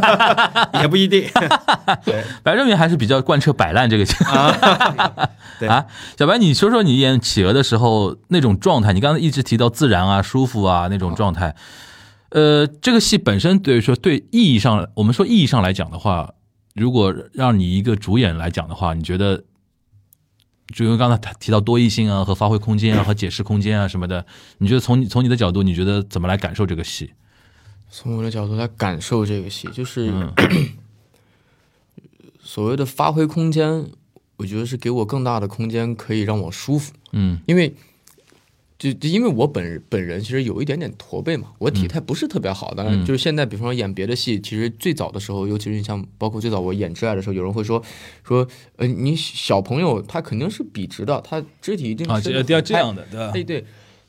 [0.83, 1.29] 也不一定。
[2.05, 4.05] 对，白卓明还是比较贯彻摆烂这个。
[5.61, 5.87] 对啊，
[6.19, 8.93] 小白，你说说你演企鹅的时候那种状态。
[8.93, 11.55] 你刚才一直提到自然啊、舒服啊那种状态。
[12.31, 16.35] 呃，这个戏本身对于说对意义上，我们说意义上来讲的话，
[16.75, 19.45] 如果让你一个主演来讲的话，你觉得？
[20.73, 24.25] 就因为刚才提到多义性啊和发挥空间啊和解释空间啊什么的，
[24.59, 27.13] 你觉得从你从你的角度，你觉得怎么来感受这个戏？
[27.91, 30.15] 从我的角度来感受这个戏，就是
[32.41, 33.91] 所谓的发挥空间，
[34.41, 36.93] 我觉得是给我更大的空间，可以让我舒服。
[37.13, 37.75] 嗯，因为。
[38.83, 42.73] 就就因为我本本人其实有一点点驼背嘛，我体态不是特别好。
[42.75, 47.83] 当然，就是现在，比方说演别的戏，其实最早的时候，尤其是像包括最早我演《挚爱》的时候，有人会说
[48.25, 53.31] 说，呃，你小朋友他肯定是笔直的，他肢体一定是要这样的，对吧？
[53.33, 53.63] 对对。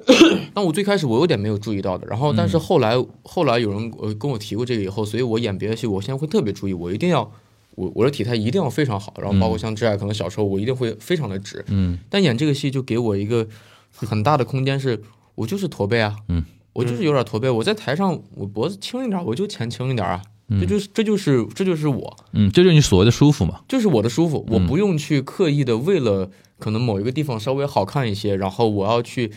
[0.56, 7.30] 但我最开始我有点没有注意到的，然后但是后来后来有人呃跟我提过这个以后，所以我演别的戏，我现在会特别注意，我一定要
[7.76, 11.64] 我我的体态一定要非常好，然后包括像《挚爱》，可能小时候我一定会非常的直。
[11.68, 11.98] 嗯。
[12.10, 13.48] 但演这个戏就给我一个。
[13.94, 15.00] 很大的空间是，
[15.36, 17.50] 我就是驼背啊，嗯，我就是有点驼背。
[17.50, 20.22] 我在台上，我脖子轻一点，我就前倾一点啊，
[20.62, 29.30] 这就是这就是这就是我，嗯，这就是你所谓的舒服嘛，就是我的舒服，我不用去刻意的为了可能某一个地方稍微好看一些，然后我要去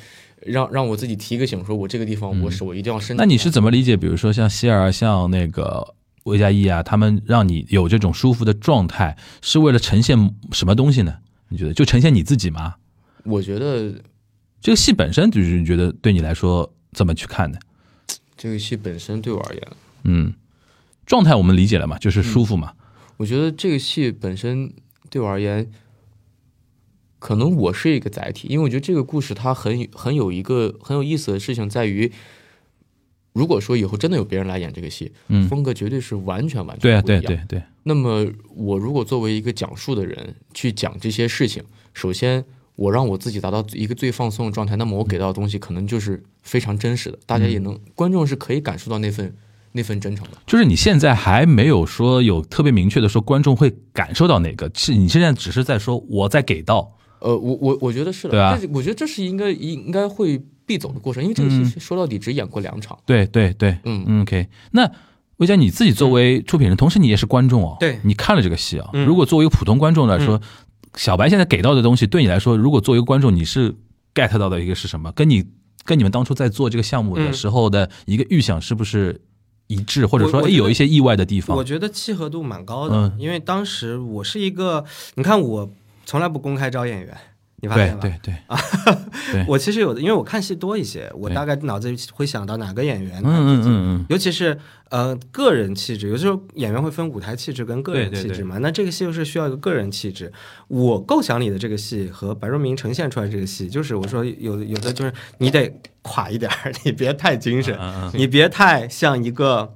[0.47, 3.17] 让让我自己提个醒，说我这个地方我手一定要伸。
[3.17, 3.97] 那你是怎么理解？
[3.97, 11.19] 比如说像希尔，像那个魏佳艺啊，他们让你有这种舒服的状态，是为了呈现什么东西呢？
[11.49, 12.75] 你觉得就呈现你自己吗？
[13.25, 13.95] 我觉得。
[14.61, 17.59] 这个戏本身就是你觉得对你来说怎么去看呢？
[18.35, 19.69] 这个戏本身对我而言，
[20.05, 20.33] 嗯，
[21.05, 22.73] 状态我们理解了嘛，就是舒服嘛。
[23.19, 24.73] 我觉得这个戏本身
[25.11, 25.71] 对我而言，
[27.19, 32.11] 可能我是一个载体，因为我觉得这个故事它很很有一个很有意思的事情在于，
[33.35, 37.63] 如果说以后真的有别人来演这个戏，嗯，风格绝对是完全完全对啊，对对对。
[37.83, 42.43] 那么我如果作为一个讲述的人去讲这些事情，首先。
[42.77, 49.33] 我让我自己达到一个最放松的状态，那么我给到的东西可能就是非常真实的，大家也能，观众是可以感受到那份
[49.71, 50.33] 那份真诚的。
[50.45, 56.99] 就是你现在还没有说有特别明确的说观众会感受到哪个，是你现在只是在说我在给到。
[57.21, 62.99] 呃，我我我觉得是的，对啊，我觉得这是应该应该会必走的过程，因为这个戏说到底只演过两场。
[63.07, 64.49] 对对对，嗯 OK。
[64.73, 64.91] 那
[65.37, 70.41] 魏佳，你自己作为出品人，同时你也是观众哦，对，你看了这个戏啊，如果作为一个普通观众来说。
[70.97, 73.75] 小白现在给到的东西，对你来说，如果作为一个观众，你是
[74.15, 75.11] get 到的一个是什么？
[75.11, 75.45] 跟你
[75.85, 79.21] 跟你们当初在做这个项目的时候的一个预想是不是
[79.67, 81.57] 一致，或者说有一些意外的地方？
[81.57, 84.85] 我觉得契合度蛮高的，因为当时我是一个，
[85.17, 85.69] 你看我
[86.07, 87.17] 从来不公开招演员。
[87.65, 88.01] 你发现了？
[88.01, 88.61] 对对对啊，
[89.49, 94.59] 我其实有的，因为我看戏多一些，我大概脑子里会想到哪个演员，嗯嗯嗯，尤其是
[94.91, 100.31] 呃个人气质，有时候演员会分舞台气质跟个人气质嘛，那这个戏又是需要一个个人气质。
[100.69, 105.73] 我构想里的这个戏和白若明呈现出来这个戏，就是我说有有的就是你得
[106.03, 106.51] 垮一点
[106.85, 107.79] 你别太精神，
[108.13, 109.73] 你别太像一个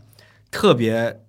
[0.50, 1.20] 特别。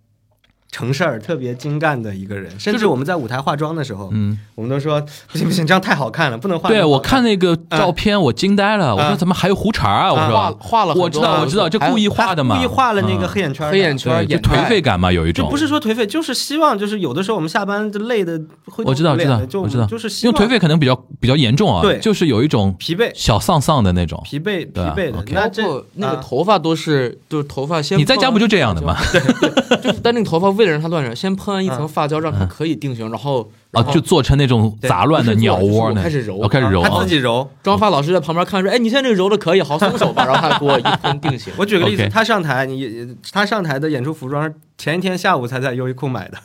[0.72, 5.02] 成事儿特别精干的一个人，甚至我们在舞台化妆的时候，嗯，我们都说
[5.32, 6.70] 不行不行，这样太好看了，不能化。
[6.70, 10.12] 对我看那个照片，我惊呆了，我说怎么还有胡茬啊？
[10.12, 10.40] 我说。
[10.40, 15.50] 画画了，我知道我知道，就故意画的嘛，故意画了那个黑眼圈，黑眼圈，就颓废感嘛，有一种。
[15.50, 18.40] 不是说颓废，就是希望，就是有的时候我们下班就累的，
[18.86, 25.24] 我知道知道，我知道，就是因为颓废可能比较比较严重啊，对，就是有一种疲惫、小丧丧的那种疲惫、疲惫的。
[25.32, 25.64] 那这
[25.96, 28.96] 那个头发都是，就是头发先，你在家不就这样的吗？
[29.12, 37.50] 对，就是但那个头发为了让它乱染，先喷完一层发胶，让它可以定型，然后啊，就做成那种杂乱的鸟窝呢，开始揉哦开始揉，他啊自己揉。
[37.64, 41.54] 妆发老师在旁边看说，哎，你现在这个揉的可以，好松手吧，然后他给我一喷定型。
[41.56, 46.38] 我举个例子他上台，你他上台的演出服装前一天下午才在优衣库买的。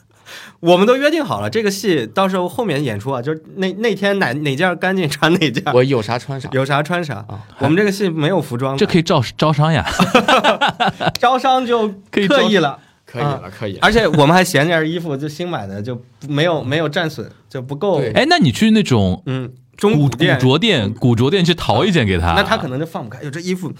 [0.59, 6.49] 我们都约定好了，这个戏到时候后面演出啊，就是那那天哪哪件干净穿哪件，我有啥穿啥。
[6.53, 7.17] 有啥穿啥。
[7.29, 9.85] 啊我们这个戏没有服装，这可以招招商呀，
[11.21, 12.79] 招商就可以招刻意了，
[13.15, 13.79] 可以了，可以了。
[13.81, 18.01] 而且我们还嫌这件衣服就新买的就没有没有战损，就不够。
[18.01, 23.21] 对哎，那你去那种嗯，中古着店、古着店去淘一件给他，那他可能就放不开。
[23.21, 23.73] 哎呦，这衣服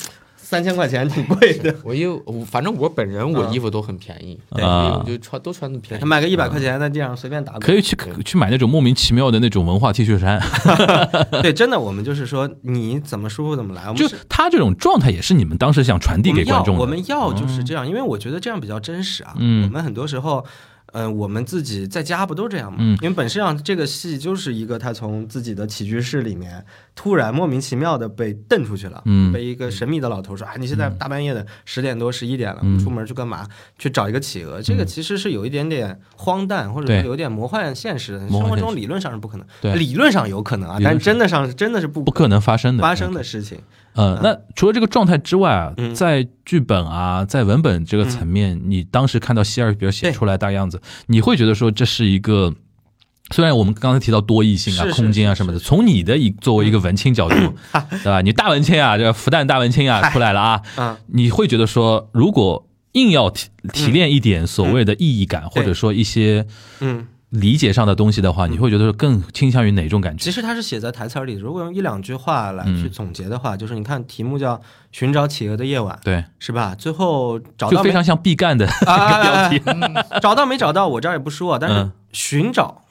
[0.45, 6.05] 三千块钱挺贵的， 我衣服，我反正我本人我嗯衣服都很便宜，对我就穿都穿的便宜。
[6.05, 7.59] 买个一百块钱在地上随便打。
[7.59, 10.39] 可以去去买那种莫名其妙的那种文化 T 恤衫，
[11.43, 13.83] 对，真的，我们就是说你怎么舒服怎么来。
[13.85, 16.81] 我们就是他这种状态也是你们当时想传递给观众的。
[16.83, 19.35] 我们要我们要就是这样，因为我觉得这样比较真实啊。
[19.39, 20.45] 嗯我们很多时候。
[20.95, 22.79] 嗯、我们自己在家不都这样吗？
[22.81, 26.65] 嗯因为本质上这个戏就是一个他从自己的起居室里面
[26.95, 33.47] 突然莫名其妙的被蹬出去了，嗯被一个神秘的老头说：“啊，你现在大半夜的十点多十一点了，嗯出门去干嘛？
[33.79, 43.59] 去找一个企鹅。”这个其实是有一点点荒诞，或者说有点魔幻现实生活中理论上是不可能，对理论上有可能啊，但真的上真的是不不可能发生的发生的事情。
[43.95, 45.95] 呃，那除了这个状态之外啊，嗯。
[45.95, 52.55] 在剧本啊，在文本这个层面，你当时看到希尔比尔写出来大样子，你会觉得说这是一个。
[53.31, 57.35] 虽然我们刚才提到多异性啊、空间啊什么的，从你的一作为一个文青角度，
[58.03, 58.21] 对吧？
[58.21, 66.47] 你大文青啊，这复旦大文青啊出来了啊，嗯，你会觉得说，如果硬要提提炼一点所谓的意义感，或者说一些
[66.81, 70.25] 嗯，理解上的东西的话，你会觉得更倾向于哪种感觉？
[70.25, 71.35] 其实它是写在台词儿里。
[71.35, 74.57] 如果用一两句话来嗯去总结的话，就是你看题目叫
[74.93, 76.75] 《寻找企鹅的夜晚》，对，是吧？
[76.77, 80.21] 最后找到非常像毕赣的一 啊个标题。
[80.23, 82.83] 找到没找到，我这儿也不说，但是嗯寻找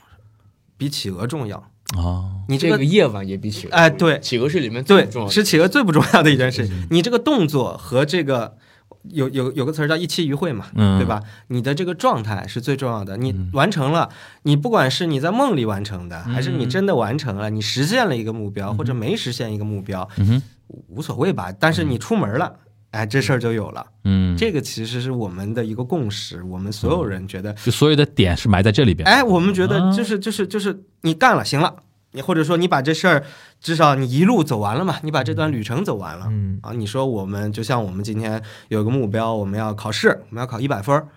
[0.77, 1.63] 比企鹅重要。
[1.95, 5.33] 哦，你这个个夜晚也比企鹅哎对企鹅是里面最对重要的。
[5.33, 6.69] 是企鹅最不重要的一件事。
[6.89, 8.57] 你这个动作和这个。
[9.09, 11.21] 有有有个词儿叫一期一会嘛，嗯对吧？
[11.47, 13.17] 你的这个状态是最重要的。
[13.17, 14.09] 你完成了，
[14.43, 20.07] 你不管是你在梦里完成的，还是你真的完成了，你实现了一个目标，或者没实现一个目标，
[20.87, 21.51] 无所谓吧。
[21.59, 22.53] 但是你出门了，
[22.91, 23.85] 哎，这事儿就有了。
[24.05, 29.07] 嗯，这个其实是我们的一个共识，我们所有人觉得，就所有的点是埋在这里边。
[29.07, 31.75] 哎，我们觉啊得就是就是就是你干了，行了，
[32.13, 33.23] 你或者说你把这事儿
[33.59, 36.25] 至少你一路走完了嘛，你把这段旅程走完了。
[36.29, 41.07] 嗯，啊，你说我们就像我们今天有个目标，我们要考试，我们要考一百分儿，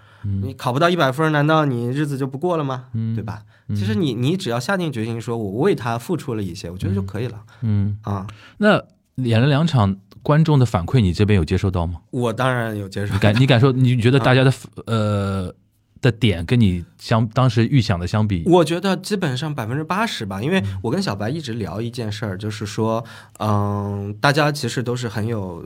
[0.43, 2.87] 你考不到一百分儿，难道你日子就不过了吗？
[2.95, 3.43] 嗯对吧？
[3.69, 8.27] 其实你你只要下定决心，说我为他付出了一些，我觉得就可以了嗯，啊。
[8.59, 8.83] 那
[9.17, 12.01] 演了两场，观众的反馈你这边有接收到吗？
[12.11, 14.53] 我当然有接受你，感你感受，你觉得 大家的
[14.87, 15.53] 呃
[16.07, 23.05] 的点跟你相当时预想的相比，我觉得基本上百分之八十吧，因为我跟小白一直聊一件事儿，就是说，
[23.41, 25.65] 嗯，大家其实都是很有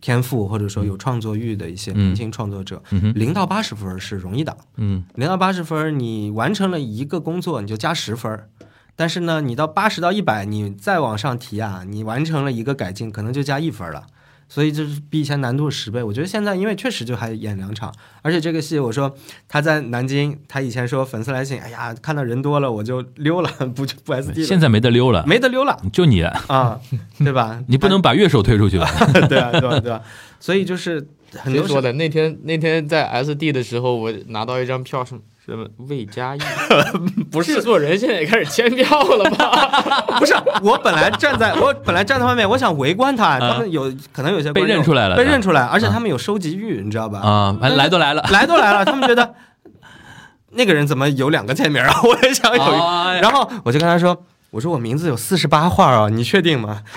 [0.00, 2.80] 天赋或者说有创作欲的一些年轻创作者，
[3.16, 8.48] 零到八十分是容易的，嗯零到八十分你完成了一个工作你就加十分。
[8.96, 14.06] 但是呢，你到八十到一百，你再往上提啊，你完成了一个改进，可能就加一分了。
[14.54, 16.00] 所以就是比以前难度十倍。
[16.00, 17.92] 我觉得现在因为确实就还演两场，
[18.22, 19.12] 而且这个戏我说
[19.48, 26.78] 他在南京，他以前说粉丝来信，哎呀，看到人多了我就溜了， 不不 SD 了，现在没得溜了，没得溜了就你，啊，
[27.18, 27.60] 对吧？
[27.66, 28.88] 你不能把乐手推出去吧？
[29.28, 29.80] 对啊，对吧？
[29.80, 30.00] 对吧？
[30.38, 31.92] 所以就是很多说的？
[31.94, 36.40] 那天那天在 SD 的时候，我拿到一张票，什么什么魏佳艺，
[37.30, 40.16] 不是制作人现在也开始签票了吧？
[40.18, 47.18] 不是，我本来站在我本来站在外面，我想围观他，他们有可能有些被认出来了被认出来，而且他们有收集欲，你知道吧？
[47.20, 49.34] 啊，来都来了， 来都来了，他们觉得
[50.52, 51.92] 那个人怎么有两个签名啊？
[52.02, 52.62] 我也想有
[53.20, 54.24] 然后我就跟他说。
[54.54, 56.80] 我说我名字有四十八画啊，你确定吗？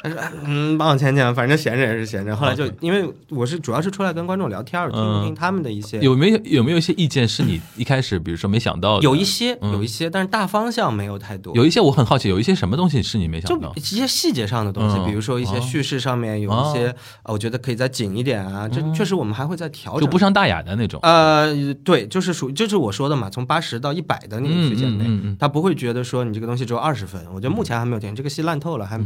[0.00, 2.36] 他说嗯，帮我签签，反正闲着也是闲着。
[2.36, 9.02] 后来就因为我是主要是出来跟观众聊天儿，听听他们的一些有没有有没有一些意见是你一开始比如说没想到的？
[9.02, 11.54] 有一些嗯有一些，但是大方向没有太多。
[11.56, 13.72] 有一些我很好奇，有一些什么东西是你没想到？
[13.74, 16.94] 一些细节上的东西，嗯比如说一些哦叙事上面有一些，
[17.24, 18.68] 呃，我觉得可以再紧一点啊。
[18.68, 20.00] 这确实我们还会再调整。
[20.02, 21.00] 就不伤大雅的那种。
[21.02, 21.52] 呃，
[21.84, 25.04] 对，就是属就是我说的嘛，从八十到一百的那个区间内，
[25.38, 27.24] 他不会觉得说你这个东西只有二十分。
[27.32, 28.98] 我觉得目前还没有听，这个戏烂透了，还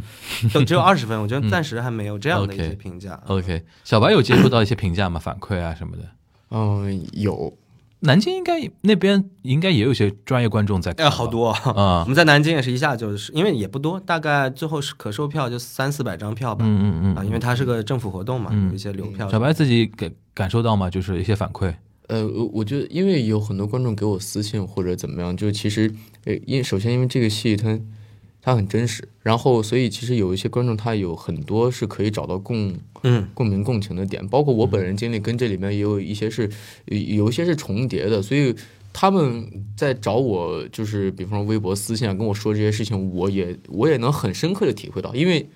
[0.52, 1.20] 都只有二十分。
[1.20, 3.20] 我觉得暂时还没有这样的一些评价。
[3.26, 5.20] OK，小白有接触到一些评价吗？
[5.20, 6.02] 反馈啊什么的？
[6.50, 7.56] 嗯，有，
[8.00, 11.60] 南京应该那边应该也有些专业观众在看哎，吧，好多啊！
[11.74, 16.64] 啊我，们在南京也是一下就是，因为也不多，大概最后是可售票就三四百张票吧。
[16.66, 19.28] 嗯嗯啊，嗯，因为它是个政府活动嘛，嗯有一些流票。
[19.28, 20.90] 小白自己感感受到吗？
[20.90, 21.72] 就是一些反馈，
[22.08, 25.92] 呃，我我觉得，因为有很多观众给我私信或者怎么样，就其实，
[26.24, 27.78] 呃，因首先因为这个戏它
[28.40, 32.74] 它很真实，然后所以其实有一些观众他有很多是可以找到共
[33.04, 36.50] 嗯共鸣共情的点，包括我本人经历跟这里面也有一些是
[36.86, 38.52] 有有一些是重叠的，所以
[38.92, 45.48] 他们在找我，就是比方说微博私信啊跟我说这些事情，我也我也能很深刻的体会到，因为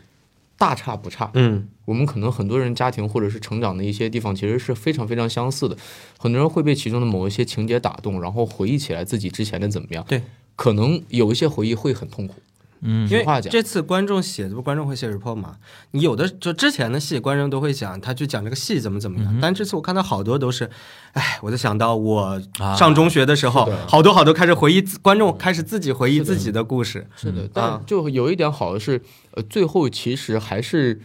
[0.59, 5.77] 大差不差，嗯我们可能很多人家庭或者是成长的一些地方，其实是非常非常相似的。
[6.19, 10.05] 很多人会被其中的某一些情节打动，然后回忆起来自己之前的怎么样。
[10.09, 10.23] 对，
[10.57, 12.35] 可能有一些回忆会很痛苦。
[12.83, 13.09] 嗯。
[13.09, 15.57] 因为这次观众写，不观众会写 report 嘛？
[15.93, 20.69] 你有的就之前的戏，观众都会讲他去讲这个戏怎么怎么嗯样，但这次我看到好多都是，
[21.13, 26.67] 哎，我就想到我啊上中学的时候，好多好多开始回忆，观众开始自己回忆自己的。
[26.67, 27.07] 故事。
[27.17, 29.01] 是的，啊但就有一点好的是，
[29.31, 31.01] 呃，最后其实还是，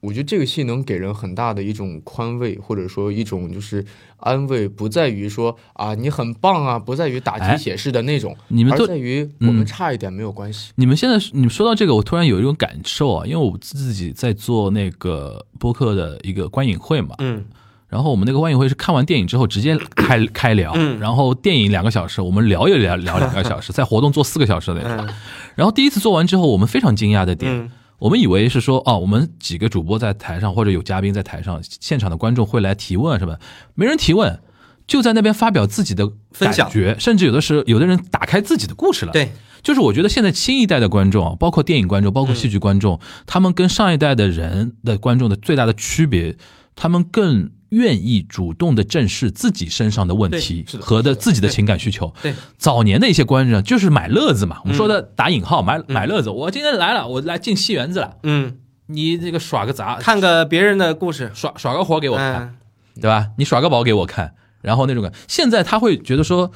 [0.00, 3.84] 我觉得这个戏能给人很大的一种宽慰，或者说一种就是
[4.18, 10.70] 安慰，不在于说啊你很棒啊，不在于打哎鸡血式的那种，你们都而在于我们差一点没有关系。
[10.76, 17.44] 你们现在你们说到这个，我突然有一种感受啊，因为我自己在做那个播客的一个观影会嘛，嗯
[17.88, 25.06] 然后我们那个观影会是看完电影之后直接开开聊，嗯然后电影两个小时，我们聊也聊聊两个小时， 在活动做四个小时的那种。
[25.06, 25.14] 嗯
[25.54, 27.68] 然后第一次做完之后，我们非常惊讶的点，嗯
[27.98, 33.38] 我们以为是说哦，我们几个主播在台上或者有嘉宾在台上，现场的观众会来提问什么，
[33.74, 34.40] 没人提问，
[34.86, 36.66] 就在那边发表自己的分享。
[36.66, 39.12] 感觉，甚至有的是有的人打开自己的故事了。
[39.12, 39.32] 对，
[39.62, 46.36] 就是我觉得现在新一代的观众啊，包括电影观众，包括戏剧观众，他们跟上一代的人的观众的最大的区别，
[46.76, 52.12] 他们更愿意主动的正视自己身上的问题是和的自己的情感需求。
[52.22, 58.56] 对，早年的一些观众就是买乐子嘛，我们说的打引号买买乐子，我今天来了，我来进戏园子了，嗯，
[58.86, 62.54] 你这个耍个杂，看个别人的故事，耍耍个活给我看，嗯
[63.00, 63.28] 对吧？
[63.38, 66.50] 你耍个宝给我看，然后那种感，现在他会觉得说，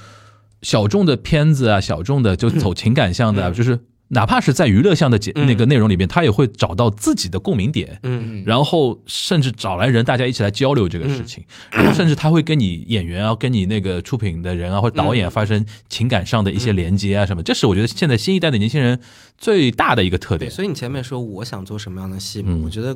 [0.61, 3.79] 小众的片子啊，小众的就走情感向的就是
[4.15, 7.99] 哪怕是在娱乐项的节嗯那个内容里边，他也会找到自己的共鸣点。
[8.03, 19.01] 嗯然后甚至找来人，大家一起来交流这个事情，然后甚至他会跟你演员啊，跟你那个出品的人啊，或者导演啊发生情感上的一些连接啊什么，这是我觉得现在新一代的年轻人
[19.39, 20.51] 最大的一个特，点。
[20.51, 22.95] 所以你前面说我想做什么样的戏我觉得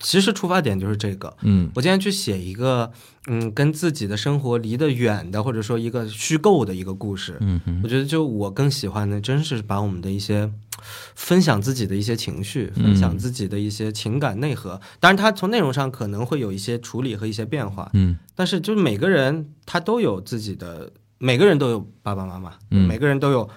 [0.00, 1.36] 其实出发点就是这个。
[1.42, 2.92] 嗯我今天去写一个，
[3.26, 7.36] 嗯，跟自己的生活离得远的，或者说一个虚构的一个故事。
[7.40, 10.50] 嗯哼我觉得就我更喜欢的，真是把我们的一些
[11.14, 14.80] 分享自己的一些情绪，嗯分享自己的一些情感内核。
[15.00, 23.48] 当然，它从内容上可能会有一些处理和一些变化，嗯但是就是每个人他都有自己的，每个人都有爸爸妈妈，嗯每个人都有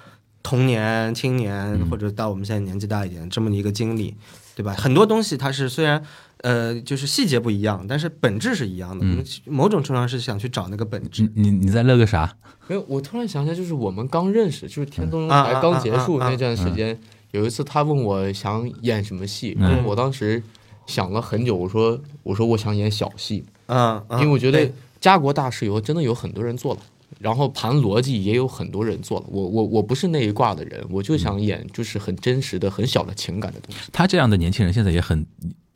[0.42, 4.16] 童年、青年、嗯或者到我们现在年纪大一点这么一个经历，
[4.56, 4.74] 对吧？
[4.74, 6.04] 很多东西它是虽然
[6.42, 9.06] 呃就是细节不一样，但是本质是一样的。
[9.06, 11.50] 嗯我们某种程度上是想去找那个本质你。
[11.50, 12.36] 你你在乐个啥？
[12.68, 16.98] 没有，我突然想起来，就是我们刚认识，就是天东啊台刚结束那段时间，
[17.32, 20.42] 有一次他问我想演什么戏，嗯我当时
[20.86, 26.82] 想了很久，我说我说我想演小戏，嗯，嗯因为我觉得家国大事有真的有很多人做了。
[27.20, 33.90] 然后盘逻辑也有很多人做了，我我我不是那一挂的人，我就想演就是很真实的、很小的情感的东西。
[33.92, 35.24] 他这样的年轻人现在也很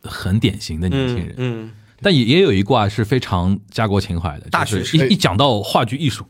[0.09, 6.25] 很典型的年轻人，嗯，但也也有一卦是非常家国情怀的，大就是一一讲到话剧艺术，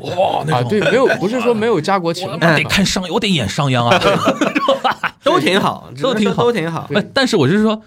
[0.00, 4.54] 哇，那啊，对，没有不是说没有家国情我怀嘛，得看商，我得演商鞅啊， 嗯
[5.24, 6.42] 都挺好，都挺好。
[6.44, 6.88] 都挺好。
[6.94, 7.82] 哎，但是我就是说，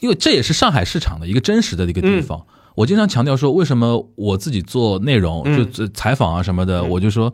[0.00, 2.44] 因为这也是上海市场的一个真实的一个地方。
[2.74, 5.56] 我经常强调说，为什么我自己做内容，嗯。
[5.56, 7.32] 就就采访啊什么的，我就说，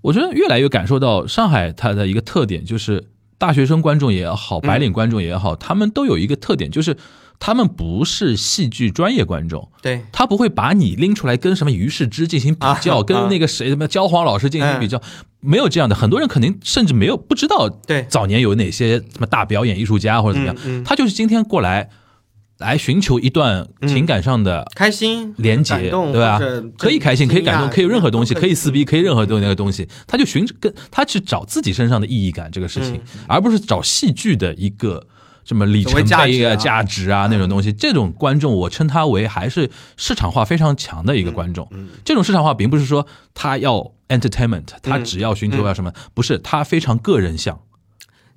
[0.00, 3.04] 我觉得越来越感受到上海它的一个特点，就是
[3.42, 6.96] 大学生观众也好，白领观众也好，他们都有一个特点，就是
[7.40, 9.68] 他们不是戏剧专业观众。
[9.82, 15.02] 对，他不会把你拎出来跟什么于世之进行比较，啊 跟那个谁什么焦黄老师进行比较，
[15.40, 15.96] 没有这样的。
[15.96, 18.06] 很多人肯定甚至没有不知道，对。
[18.08, 21.90] 早年有哪些什么大表演艺术家或者怎么样，他就是今天过来
[22.62, 26.40] 来寻求一段情感上的开心、连接，对吧？
[26.78, 35.06] 可以开心，可以感动，可以有任何东西，可以撕逼，可以任何东那个东西，他就寻跟他去找自己身上的意义感这个事情，而不是找戏剧的一个。
[35.44, 41.68] 什么里程碑啊、啊价值啊那种东西，这种观众我称他为还是市场化非常强的一个观众。
[42.04, 43.04] 这种市场化并不是说
[43.34, 47.58] 他要 entertainment，他只要寻求要什么，不是他非常个人向。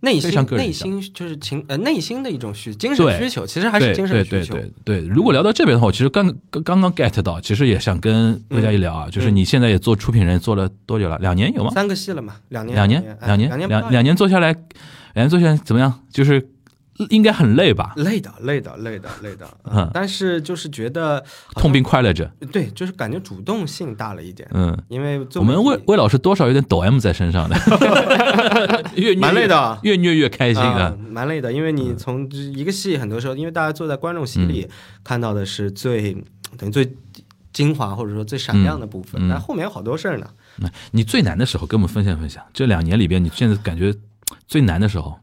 [0.06, 4.54] 内心内心就是情呃内心的一种需精神需求，其实还是精神需求。
[4.54, 5.08] 对对对对。
[5.08, 11.18] 如果聊到这边的话，我其实刚刚刚刚 get 到，其实也想跟魏佳一聊啊，就是你现在也做出品人做了多久了？
[11.18, 11.72] 两年有吗？
[11.74, 14.54] 三个戏了嘛，两年两年年两年两年两两年做下来，
[15.16, 16.02] 两年做下来怎么样？
[16.12, 16.48] 就是
[17.10, 17.94] 应该很累吧？
[17.98, 21.24] 累的累的累的累的，嗯但是就是觉得
[21.56, 22.26] 痛并快乐着。
[22.52, 27.56] 对，就是感觉主动性大了一点，嗯，因为我们魏魏老师多少有点抖 M 在身上的，
[28.96, 34.68] 越虐蛮累的越虐越开心啊的。，蛮累的，因为你从一个戏，很多时候，因为大家坐在观众席里
[35.04, 36.14] 看到的是最
[36.58, 36.96] 等于最
[37.52, 40.28] 精华或者说最闪亮的部分，但后面有好多事儿呢。
[40.92, 43.94] 你最难的时候跟我们分享分享，这两年里边你现在感觉
[44.48, 45.20] 最难的时候，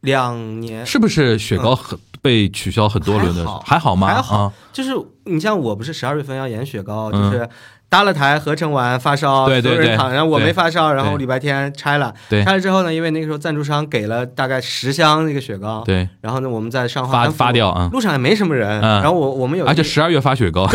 [0.00, 0.84] 两年。
[0.84, 3.46] 是不是雪糕很被取消很多轮的？
[3.64, 3.94] 还好。
[3.94, 4.06] 吗？
[4.06, 4.38] 还好。
[4.38, 4.90] 啊，就是
[5.24, 7.30] 你像我不是十二月份要演雪糕，嗯。
[7.30, 7.48] 就是
[7.88, 12.42] 搭了台合成完发烧，对对所有人对躺着，我没发烧，然后对礼拜天拆了，对。
[12.42, 19.00] 拆了之后呢，因为那个时候赞助商给了大概十箱那个雪糕，对，然后呢我们在上发海发掉啊，路上也没什么人，嗯。
[19.00, 20.66] 然后我我们有而且十二月发雪糕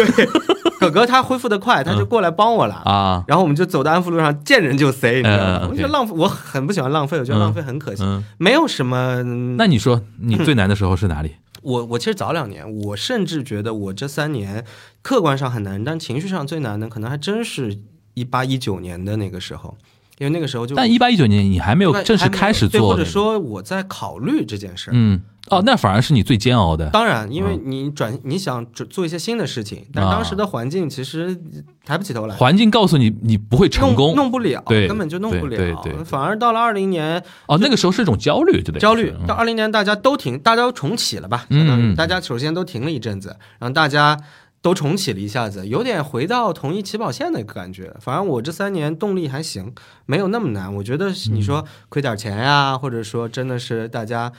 [0.82, 2.82] 哥哥他恢复的快，他就过来帮我了。
[2.86, 5.60] 啊，然后我们就走到安福路上，见人就塞，你知道吗？
[5.64, 8.04] 嗯我觉得浪费，我很不喜欢浪费，我觉得嗯浪费很可惜。
[8.04, 11.36] 嗯，没有什么，嗯那你说你最难的时候是哪里？
[11.62, 14.66] 我我其实早两年，我甚至觉得我这三年
[15.04, 17.78] 客观上很难，但情绪上最难的可能还真是
[18.16, 19.78] 一八一九年的那个时候，
[20.22, 24.94] 因为那个时候就但一八一九年你还没有正式开始做或者说我在考虑这件事儿。
[24.94, 25.20] 嗯，
[25.50, 26.88] 哦，那反而是你最煎熬的。
[26.92, 31.36] 当然，因为嗯你转你想做做一些新的事情，但当时的环境其实
[31.84, 35.58] 抬不起头来，环境告诉你你不会成功，弄不了，对根本就弄不了。
[35.58, 38.80] 对对对反而到了二零年，哦，那个时候是一种焦虑，对不对？
[38.80, 39.12] 焦虑。
[39.26, 41.48] 到二零年，大家都停，大家都重启了吧？
[41.50, 44.16] 嗯大家首先都停了一阵子，然后大家
[44.62, 47.96] 都重启了一下子，有点回到同一起跑线的感觉。
[48.00, 49.74] 反正我这三年动力还行，
[50.06, 50.74] 没有那么难。
[50.76, 54.32] 我觉得你嗯说亏点钱呀、或者说真的是大家。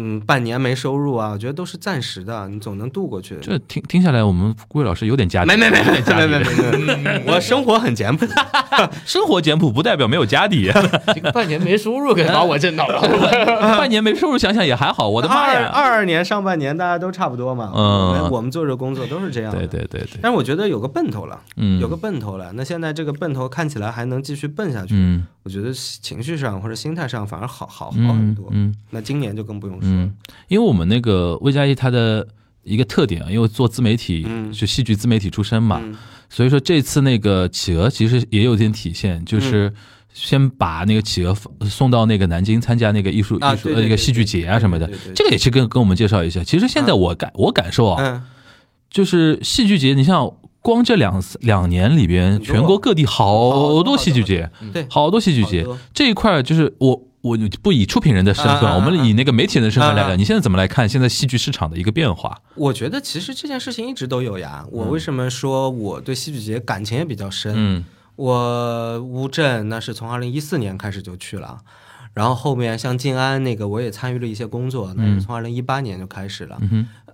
[0.00, 3.36] 嗯，半年没收入啊，我觉得都是暂时的，你总能度过去。
[3.42, 8.24] 这听听下来，我们魏老师有点家底，没没没没没没没没，我生活很简朴。
[9.04, 10.70] 生活简朴不代表没有家底，
[11.12, 13.00] 这个半年没收入，给把我震到了。
[13.76, 15.08] 半年没收入，想想也还好。
[15.08, 15.66] 我的妈二呀！
[15.74, 19.58] 二二年上半年大家都差不多嘛，嗯我们做这工作都是这样的。
[19.58, 22.52] 对对对对，但是我觉得有个奔头了，嗯，有个奔头了。
[22.54, 28.48] 那现在这个奔头看起来还能继续奔下去，嗯我觉得情绪上或者心态上反而好好好很多。
[28.50, 28.68] 嗯。
[28.68, 29.88] 嗯那今年就更不用说。
[29.88, 30.14] 嗯。，
[30.48, 32.28] 因为我们那个魏佳艺他的
[32.64, 34.52] 一个特点啊，因为做自媒体，嗯。
[34.52, 35.96] 就戏剧自媒体出身嘛，嗯。
[36.28, 39.72] 所以说这次那个企鹅其实也有点体现，就是
[40.12, 46.44] 先把那个企鹅送到那个南京参加那个艺术啊艺术呃那个戏剧节啊什么的这个也是跟跟我们介绍一下。
[46.44, 48.22] 其实现在我感我感受啊，嗯，
[48.90, 50.30] 就是戏剧节，你像
[50.60, 57.04] 光这两两年里边，全国各地好多戏剧节，对，好多戏剧节这一块就是我。
[57.20, 60.14] 我不以出品人的身份，我们以那个媒体人的身份来聊。
[60.14, 62.38] 你现在怎么来看现在戏剧市场的一个变化？
[62.54, 64.64] 我觉得其实这件事情一直都有呀。
[64.70, 67.52] 我为什么说我对戏剧节感情也比较深？
[67.56, 67.84] 嗯
[68.14, 71.58] 我乌镇那是从二零一四年开始就去了，
[72.18, 76.58] 然后后面像静安那个我也参与了一些工作，那是从二零一八年就开始了。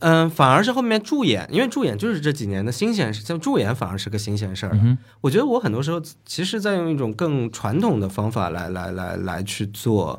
[0.01, 4.81] 嗯反而是后面助演，因为助演就是这几年的新鲜事，像助演反而是个新鲜事儿了。
[4.83, 10.19] 嗯我觉得我很多时候其实在用一种更传统的方法来来来来去做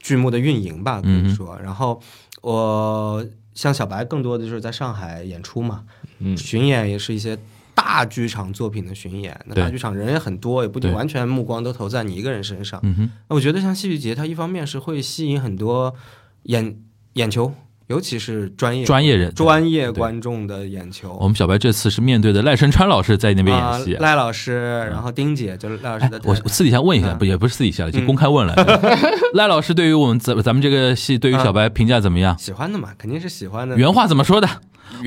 [0.00, 1.58] 剧目的运营吧，可嗯以说。
[1.62, 2.00] 然后
[2.40, 3.24] 我
[3.54, 5.84] 像小白，更多的就是在上海演出嘛，
[6.20, 7.38] 嗯巡演也是一些
[7.84, 9.38] 大剧场作品的巡演。
[9.46, 12.78] 那大剧场人也很多，也不一定对完全目光都投在你一个人身上。
[12.84, 15.92] 嗯哼那我觉得像戏剧节，它一方面是会吸引很多
[16.44, 16.76] 眼
[17.14, 17.52] 眼球，
[17.88, 21.16] 尤其是专业专业人专业观众的眼球。
[21.20, 23.94] 我们小白这次是面对的赖声川老师在那边啊演戏。
[23.94, 28.54] 赖老师，然后丁姐就是赖老师哎的，我我私底下问一下，嗯不也不是私底下了，就嗯公开问了。
[29.34, 32.38] 赖老师对于我们咱咱们这个戏，对于小白评价怎么样？
[32.38, 33.76] 喜欢的嘛，肯定是喜欢的。
[33.76, 34.48] 原话怎么说的？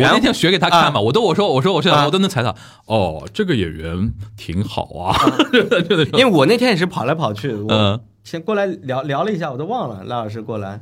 [0.04, 2.56] 我那天学给他看嘛，啊我都我说我说我是啊我都能猜到。
[2.86, 5.16] 哦，这个演员挺好啊，
[6.14, 10.82] 因为我那天也是跑来跑去，我嗯，先过来聊聊了一下，我都忘了赖老师过来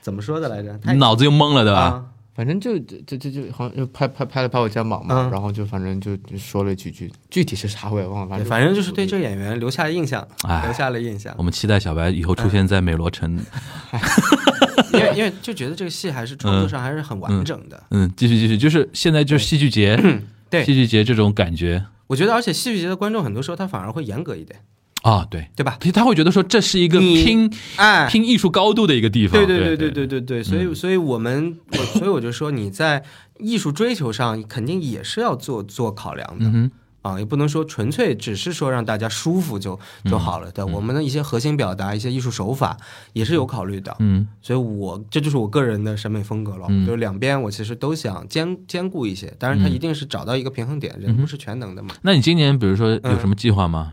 [0.00, 0.78] 怎么说的来着？
[0.84, 1.80] 你脑子又懵了，对吧？
[1.80, 2.04] 啊，
[2.34, 11.42] 反正就就就就就好像就拍拍拍了拍我肩膀嘛，嗯然后就反正就就说了几句，具体是啥我也忘了，反正反正就是对这个演员留下了印象，哎留下了印象我。
[11.42, 13.38] 们期待小白以后出现在美罗城。
[14.92, 17.82] 因为因为就觉得这个戏还是创作上还是很完整的。
[17.90, 19.96] 嗯，继续继续，就是现在就是戏剧节，
[20.48, 24.60] 对戏剧节这种感觉我觉得，而且戏剧节的观众很多时候他反而会严格一点，
[25.04, 25.76] 啊，对对吧？
[25.78, 29.38] 他他会觉得说这是一个拼哎拼艺术高度的一个地方。
[29.38, 30.42] 对对对对对对对。
[30.42, 31.58] 所以所以我们
[31.92, 33.04] 所以我就说你在
[33.38, 36.46] 艺术追求上肯定也是要做做考量的。
[36.46, 36.70] 嗯。
[37.02, 40.66] 啊，也不能说纯粹只是说让大家舒服就就好了的。
[40.66, 42.74] 我们的一些核心表达、一些艺术手法
[43.12, 43.94] 也是有考虑的。
[43.98, 44.26] 嗯。
[44.40, 46.66] 所以我这就是我个人的审美风格了。
[46.70, 46.86] 嗯。
[46.86, 50.98] 就是两边我其实都想兼兼顾一些，当然他一定是找到一个平衡点。
[50.98, 51.94] 人不是全能的嘛。
[52.00, 53.92] 那你今年比如说有什么计划吗？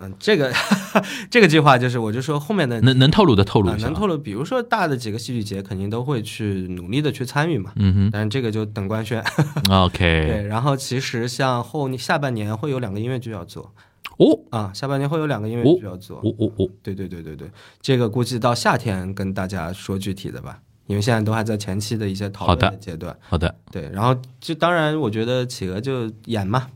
[0.00, 0.52] 嗯，这个
[1.30, 9.22] 这个计划就是我就说后面的能能透露的透露啊能透露，比如说大的几个戏剧节肯定都会去努力的去参与嘛，嗯但是这个就等官宣。
[9.68, 13.72] 哼，OK， 对，然后其实像后下半年会有两个音乐剧要做
[14.18, 16.18] 哦啊，下半年会有两个音乐剧要做。
[16.18, 23.16] 哦哦哦，对对对对对，这个估计到夏天跟大家说具体的吧，因为现在都还在前期的一些讨论好的的阶段。
[23.20, 26.68] 好的，对，然后就当然，我觉得企鹅就演嘛，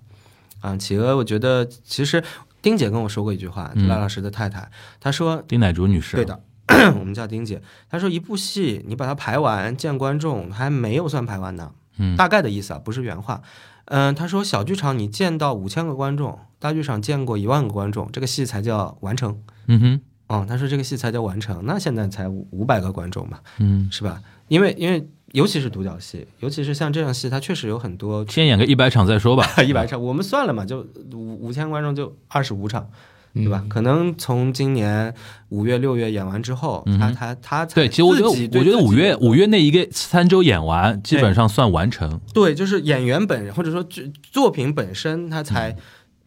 [0.61, 2.23] 啊，企鹅，我觉得其实
[2.63, 6.41] 丁姐跟我说过一句话，赖老师的太太，她说，丁乃竺女士，对，的，
[6.99, 7.61] 我们叫丁姐，
[7.91, 13.43] 她说一部戏你把它排完见观众还没有算排完呢，嗯大概的意思啊，不是原话。
[13.87, 19.37] 嗯，她说小剧场你见到五千个观众，大剧场见过一万个观众，这个戏才叫完成。
[19.67, 24.23] 嗯哼，哦，她说这个戏才叫完成，那现在才五五百个观众嘛，嗯，是吧？
[24.49, 32.89] 因为因为尤其是独角戏，尤其是像这样戏，它确实有很多先演个一百场再说吧， 一百场，我们算了嘛，就五五千观众就二十五场，
[33.35, 33.64] 对嗯吧？
[33.68, 35.14] 可能从今年
[35.49, 42.20] 五月、六月演完之后，他他他才对，其实我觉得，我觉得五月五月那一个三周演完，基本上算完成。
[42.35, 45.76] 对，就是演员本人或者说作作品本身，他嗯才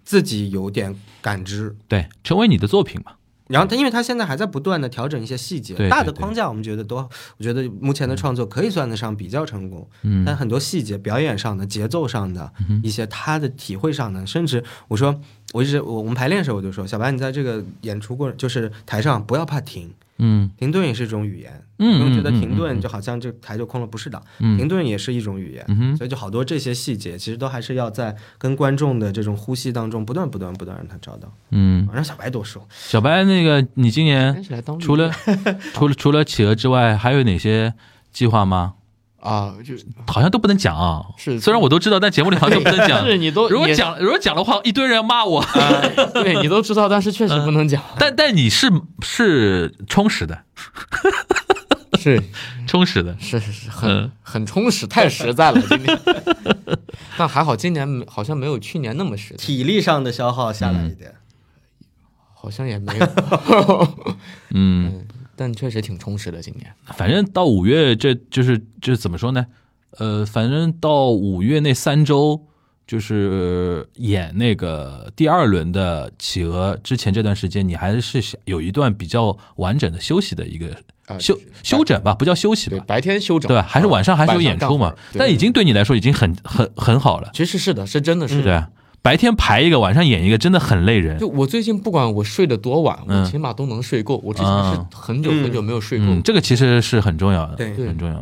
[0.04, 1.76] 自己有点感知。
[1.88, 3.12] 对，成为你的作品嘛。
[3.48, 9.88] 然后他，因为他现在还在不断的调整一些细节，对对对大的框架我们觉得都，我觉得目前的创作可以算得上比较成功。
[10.02, 10.24] 嗯。
[10.26, 15.20] 但很多细节、表演上的、节奏上的一些他的体会上的，甚至我说，
[15.54, 21.52] 我一直我我们排练的时候我就说，小白你在这个演出过就是台上不要怕停，嗯停顿也是一种语言。
[21.78, 25.66] 嗯因为觉得嗯停顿嗯就好像这台就空了，不是的，嗯停顿也是一种语言。
[25.68, 31.30] 嗯，所以就好多这些细节，其实都还是要在跟观众的这种呼吸当中不断、不断、不断让他找到。
[31.52, 34.42] 嗯，让小白多说，小白，那个你今年
[34.80, 35.12] 除了
[35.74, 37.74] 除了除了企鹅之外，还有哪些
[38.12, 38.76] 计划吗？
[39.26, 39.74] 啊，就
[40.08, 41.04] 好像都不能讲啊。
[41.18, 43.04] 是虽然我都知道，但节目里好像都不能讲。
[43.08, 45.44] 是你都如果讲如果讲的话，一堆人要骂我。
[46.14, 47.82] 对你都知道，但是确实不能讲。
[47.98, 48.72] 但但你是
[49.02, 50.44] 是充实的，
[51.98, 52.22] 是
[52.68, 53.16] 充实的。
[53.20, 56.00] 是是是，很嗯很充实，太实在了今年。
[57.18, 61.14] 但还好，今年好像没有去年那么实在，体力上的消耗下来一点。
[62.34, 63.08] 好像也没有。
[64.52, 66.72] 嗯，嗯，但确实挺充实的今年。
[66.96, 69.46] 反正到五月，这就是就是怎么说呢？
[69.98, 72.42] 呃，反正到五月那三周，
[72.86, 80.68] 就是演那个第二轮的企鹅之前这段时间，你还是想有一段比较完整的休息的一个
[81.08, 83.66] 啊休就是休整吧，不叫休息对，吧，白天休整，对吧？
[83.68, 88.42] 还是晚上还是有演出嘛但已经对你来说已经很很很好了，其实是的，是真的是。
[88.42, 88.70] 对啊。
[89.06, 91.20] 白天排一个，晚上演一个，真的很累人。
[91.20, 94.20] 就我最近不管我睡得多晚，嗯我起码都能睡够。
[94.24, 96.06] 我之前是嗯很久很久没有睡够。
[96.08, 98.20] 嗯，这个其实是很重要的，对对很重要。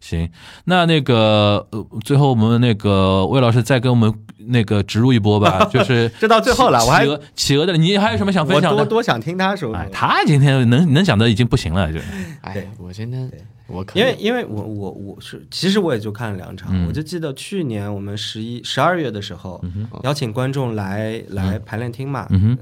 [0.00, 0.28] 行，
[0.64, 4.12] 那那个呃，最后我们那个魏老师再给我们
[4.48, 8.82] 那个植入一波吧， 就是这到最后了，我还企鹅企鹅的，你还有什么想分享的？
[8.82, 12.00] 我多想听他说哎，他今天能能讲的已经不行了，就
[12.40, 13.30] 哎，我今天
[13.72, 19.62] 我可因为因为我我我是其实我也就看了两场，嗯我就记得去年我们十一十二月的时候、
[20.02, 22.56] 邀请观众来来排练厅嘛，嗯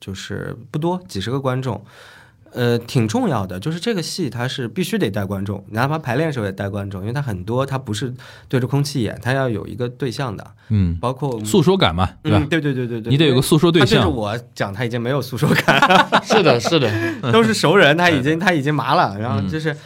[0.00, 1.82] 就是不多几十个观众，
[2.52, 3.58] 呃，挺重要的。
[3.60, 8.12] 就是这个戏它是必须得带观众，哪怕排练的时候也带观众，因为它很多它不是
[8.48, 12.48] 对着空气演，它要有一个对象的，嗯，包括诉说感嘛，对吧嗯，？
[12.48, 14.08] 对对对对对，你得有个诉说对象对着。
[14.10, 15.80] 我讲，他已经没有诉说感，
[16.24, 16.90] 是的，是的，
[17.32, 19.18] 都是熟人，他 已经他已经麻了。
[19.18, 19.76] 然后嗯就是，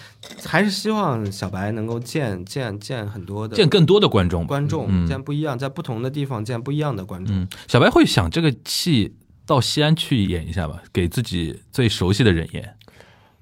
[0.45, 7.35] 还是希望小白能够见见见很多的见更多的观众，观众，嗯见不一样，在不同的地方见不一样的观众。
[7.35, 9.15] 嗯，小白会想这个戏
[9.47, 12.75] 到西安去演一下吧，给自己最熟悉的人演，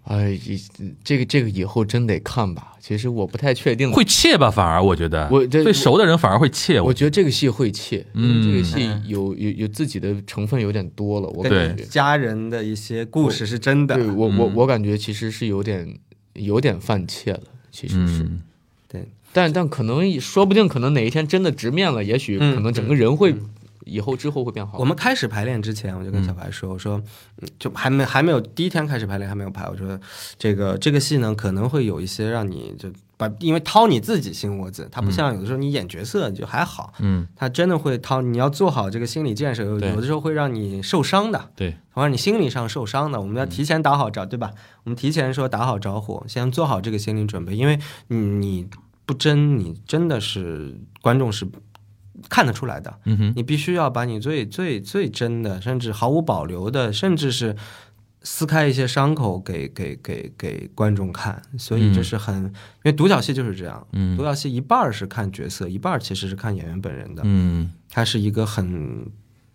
[0.05, 0.59] 哎，一
[1.03, 2.75] 这个这个以后真得看吧。
[2.81, 4.51] 其实我不太确定，会怯吧？
[4.51, 6.81] 反而我觉得，我这最熟的人反而会怯。
[6.81, 11.85] 我觉得这个戏会怯，嗯这个戏有有有自己的成分有点多了，我跟感觉。
[11.85, 15.99] 家人的一些故事是真的，对我我嗯我感觉其实是有点
[16.39, 18.23] 有点犯怯了，其实是。
[18.23, 18.43] 嗯，
[18.89, 23.35] 对，但但可能说不定可能哪一天真的直面了，也许嗯可能整个人会
[23.85, 24.79] 以后之后会变好。
[24.79, 27.03] 我们开始排练之前，我就跟小白说：“我说，
[27.41, 29.99] 嗯就还没还没有第一天开始排练还没有排，我说
[30.39, 43.21] 这个这个戏呢可能会有一些让你就把，因为掏你自己心窝子，他不像有的时候你演角色就还好，嗯，他真的会掏，你要做好这个心理建设，有有的时候会让你受伤的，对，会让你心理上受伤的。
[43.21, 44.53] 我们要提前打好招，对吧？
[44.85, 48.69] 我们提前说打好招呼，先做好这个心理准备，因为你你
[49.05, 51.45] 不真，你真的是观众是
[52.29, 52.99] 看得出来的。
[53.05, 57.57] 嗯哼，你必须要把你最最最真的，甚至毫无保留的，甚至是
[58.31, 61.41] 撕开一些伤口给给给给观众看。
[61.57, 62.53] 所以这是很，因
[62.85, 69.07] 为独角戏就是这样，嗯独角戏一半是看角色，一半其实是看演员本人的，嗯，它是一个很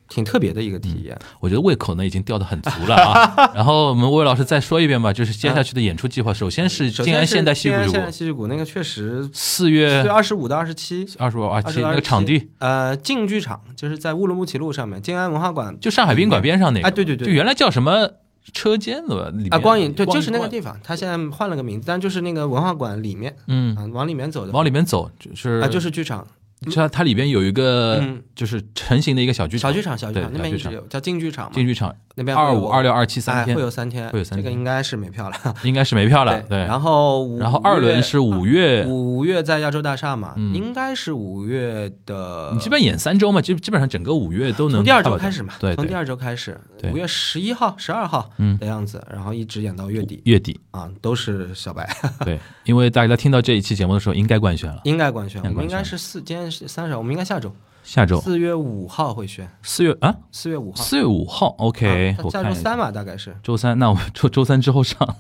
[0.10, 1.18] 挺特别的一个体验。
[1.40, 3.52] 我觉得胃口呢已经吊得很足了啊。
[3.54, 11.08] 然后我们魏老师再说一遍吧，就是接下去的演出计划，首先是静安现代戏剧谷静安现代，戏剧谷那个确实四四月月二十五到二十七。
[11.20, 18.10] 二十五、二十七27那个场地，呃，静剧场就是在乌鲁木齐路上面，静安文化馆就上海宾馆边上那个，哎对对对就原来叫什么
[18.52, 19.30] 车间的吧？
[19.30, 26.28] 里面啊，光影对，就是那个地方，它现在换了个名字，但就是那个文化馆里面嗯，啊，往里面走的往里面走，就是啊，就是剧场，
[26.72, 35.36] 它它里边有一个嗯就是成型的一个小剧场，小剧场，小剧场那边一直有叫静剧场嘛，进剧场那边二五、二六、二七三哎天会有三天，会有三天这个应该是没票了。
[35.64, 36.60] 应该是没票了，对。
[36.60, 51.88] 然后五然后二轮是五月，五月在亚洲大厦嘛，嗯应该是五月的，你基本演三周嘛，基基本上整个五月都能从第二周开始嘛，对，从第二周开始，对五月十一号、十二号嗯的样子，然后一直演到月底月底，啊，都是小白，
[52.24, 57.54] 对，因为大家听到这一期节目的时候，应该官宣了，应该官宣，我们应应该是四，今天是三十，我们应该下周。
[57.84, 58.22] 下周。
[58.22, 60.82] 四月五号会宣，四月啊，四月五号。
[60.82, 63.36] 四月五号，OK，下下周三吧，大概是。
[63.44, 65.16] 周三，那我周周三之后上，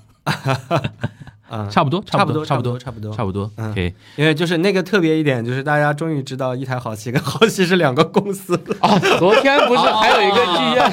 [1.50, 3.52] 啊， 差不多，差不多，不差不多，差不多，差不多。
[3.58, 8.78] 嗯，OK，因为就是那个特别一点，就是大家终于知道一台好戏跟好戏是两个公司了。
[8.80, 10.92] 啊，昨天不是还有一个剧院？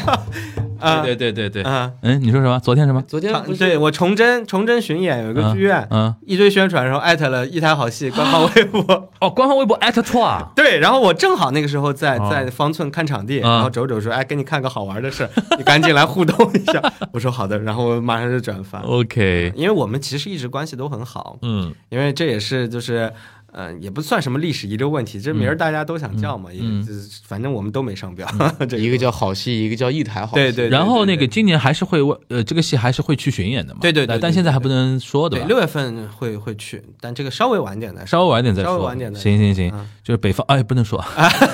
[0.80, 1.90] 啊对对对对对，啊。
[2.02, 2.58] 嗯，你说什么？
[2.60, 3.02] 昨天什么？
[3.02, 8.80] 昨天对我崇祯崇祯巡演有一个剧院，嗯，一堆宣传，然后艾特了一台好戏官方微博。
[9.20, 16.80] 哦，官方微博艾特错啊， 对，然后我正好那个时候在哦在方寸看场地，啊然后周周说：“哎，给你看个好玩的事儿， 你赶紧来互动一下。”
[17.12, 23.12] 我说：“好的。”然后我马上就转发，OK，因为我们其实一直关系都很好，嗯因为这也是就是。
[23.52, 28.26] 嗯、也不算什么历史遗留问题，这名儿大家都想叫嘛，嗯也就是反正我们都没上标。
[28.68, 30.34] 这一个叫好戏，一个叫一台好戏。
[30.34, 33.80] 对对然后那个今年还是会为呃这个戏还是会去巡演的嘛？
[33.82, 35.48] 对对对对但现在还不能说的对，吧？
[35.48, 38.72] 六月份会会去，但这个稍微晚点的，稍微晚点再说。
[38.72, 41.04] 稍微晚点的行行行嗯，就是北方哎不能说，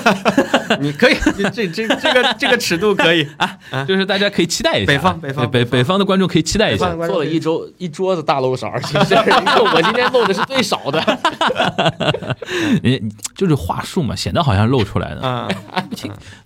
[0.79, 1.15] 你可以，
[1.53, 3.57] 这这这个这个尺度可以 啊。
[3.87, 4.87] 就是大家可以期待一下。
[4.87, 11.86] 北方北方北北方的观众可以期待一下做了一周一桌子大漏勺儿，其实我今天漏的是最少的。
[12.83, 15.47] 人就是话术嘛，显得好像露出来了啊，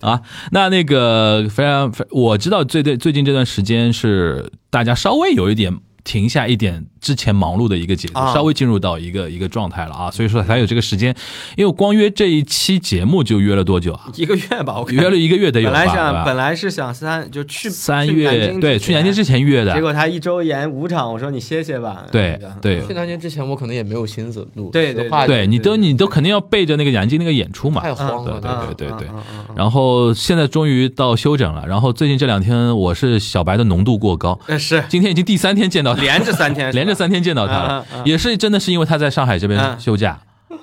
[0.00, 0.20] 啊。
[0.50, 8.32] 那那个非常，非我知道最最最近这段时间是大家稍微有一点停下一点之前忙碌的一个节奏，啊。
[8.32, 11.14] 稍微进入到一个一个状态了啊，所以说才有这个时间。
[11.56, 14.08] 因为光约这一期节目就约了多久啊？
[14.14, 15.76] 一个月吧，我看约了一个月得有吧？
[15.76, 19.74] 本来想本来是想三就去三月对去南京之前约的。
[19.74, 22.04] 结，果他一周演五场，我说你歇歇吧。
[22.10, 22.80] 对对。
[22.86, 28.40] 去南京之前，我可能也没有心思录，对对对你都你都肯定要背着那个南京那个演出嘛，太慌了。
[28.40, 34.82] 对嗯对对对嗯嗯嗯嗯然后现在终于到休整了，然后最近这两天我是小白的浓度过高，呃是。
[34.88, 40.18] 今天已经第三天见到他，连着三天，连着三天见到他了也是真的是因为他在上海这边嗯休假，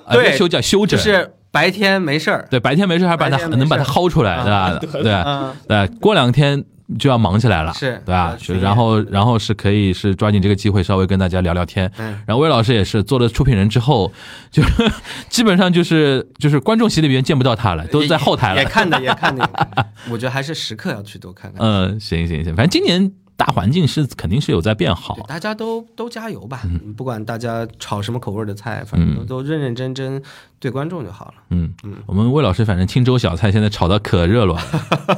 [0.06, 4.78] 呃对休假休整，就是白天没事儿，对白天没事还把他能把他薅出来，对吧？
[5.02, 6.64] 对嗯，对，过两天
[6.98, 8.36] 就要忙起来了，是对吧？
[8.60, 12.20] 然后然后是可以是抓紧这个机会稍微跟大家聊聊天，嗯。
[12.26, 14.12] 然后魏老师也是做了出品人之后，
[14.50, 14.62] 就
[15.28, 18.62] 基本上就是就是观众席里边见不到他了，都在后台了。
[18.62, 19.86] 也看的也看的，也看的。
[20.10, 21.60] 我觉得还是时刻要去多看看。
[21.64, 23.10] 嗯，行行行，反正今年
[23.40, 25.16] 大环境是肯定是有在变好，。
[25.26, 30.22] 大家都都加油吧，嗯不管大家炒什么口味的菜，反正都都认认真真
[30.58, 31.34] 对观众就好了。
[31.48, 31.72] 嗯，
[32.04, 34.62] 我们魏老师反正青州小菜现在炒的可热络了，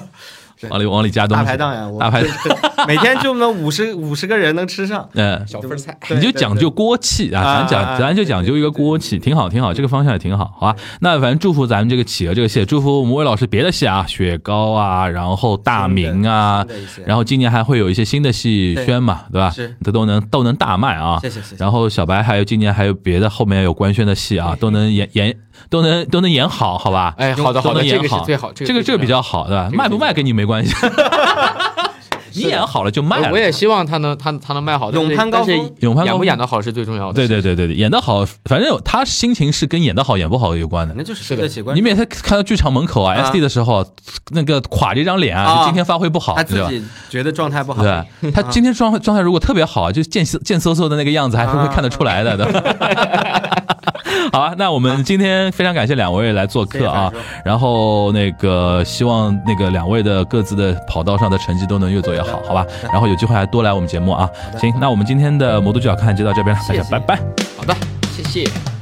[0.71, 2.31] 往里往里加东西，大排档呀，我大排档，
[2.87, 10.77] 每天就那五十五十个人能吃上，嗯，小份菜，你就讲究锅气啊，咱讲啊咱就讲究一个锅气，挺好挺好，这个方向也挺好，好吧？
[11.01, 16.65] 那反正祝福咱们这个企鹅这个戏，祝福我们魏老师别的戏啊，雪糕啊，然后大明啊
[17.05, 19.51] 然后今年还会有一些新的戏宣嘛，对吧？
[19.51, 21.19] 是这都能都能大卖啊。
[21.21, 21.57] 谢谢谢谢。
[21.59, 25.37] 然后小白还有今年还有别的后面有官宣的戏啊，都能演演
[25.69, 27.15] 都能都能演好，好吧？
[27.17, 29.69] 哎，好的好的，演好，个是最好，这个这个比较好，对吧？
[29.71, 30.75] 个卖不卖跟你没关系，
[32.35, 33.31] 你演好了就卖了。
[33.31, 37.15] 我也希望他能他他能卖好，但是勇攀高峰但是勇攀高峰演不演得好是最重要的。
[37.15, 40.95] 对对对对对，演得好，反正他心情是跟演得好演不好有关的。
[40.97, 43.87] 那就是是的你每次看到剧场门口啊啊，SD 的时候，
[44.31, 46.81] 那个垮着一张脸啊，今天发挥不好，他对吧自？
[46.81, 53.57] 己觉得状态不好，对，他今天状状态如果特别好，啊就贱嗖贱嗖嗖的那个样子，还是会看得出来的，对吧？
[54.33, 57.13] 好啊，那我们今天非常感谢两位来做客啊
[57.45, 62.67] 然后那个希望那个两位的各自的跑道上的成绩都能越做越好，好吧？
[62.91, 64.29] 然后有机会还多来我们节目啊。
[64.59, 67.17] 行，那我们今天的魔都剧好看就到这边了，大家拜拜。
[67.59, 67.77] 好的，
[68.11, 68.82] 谢谢。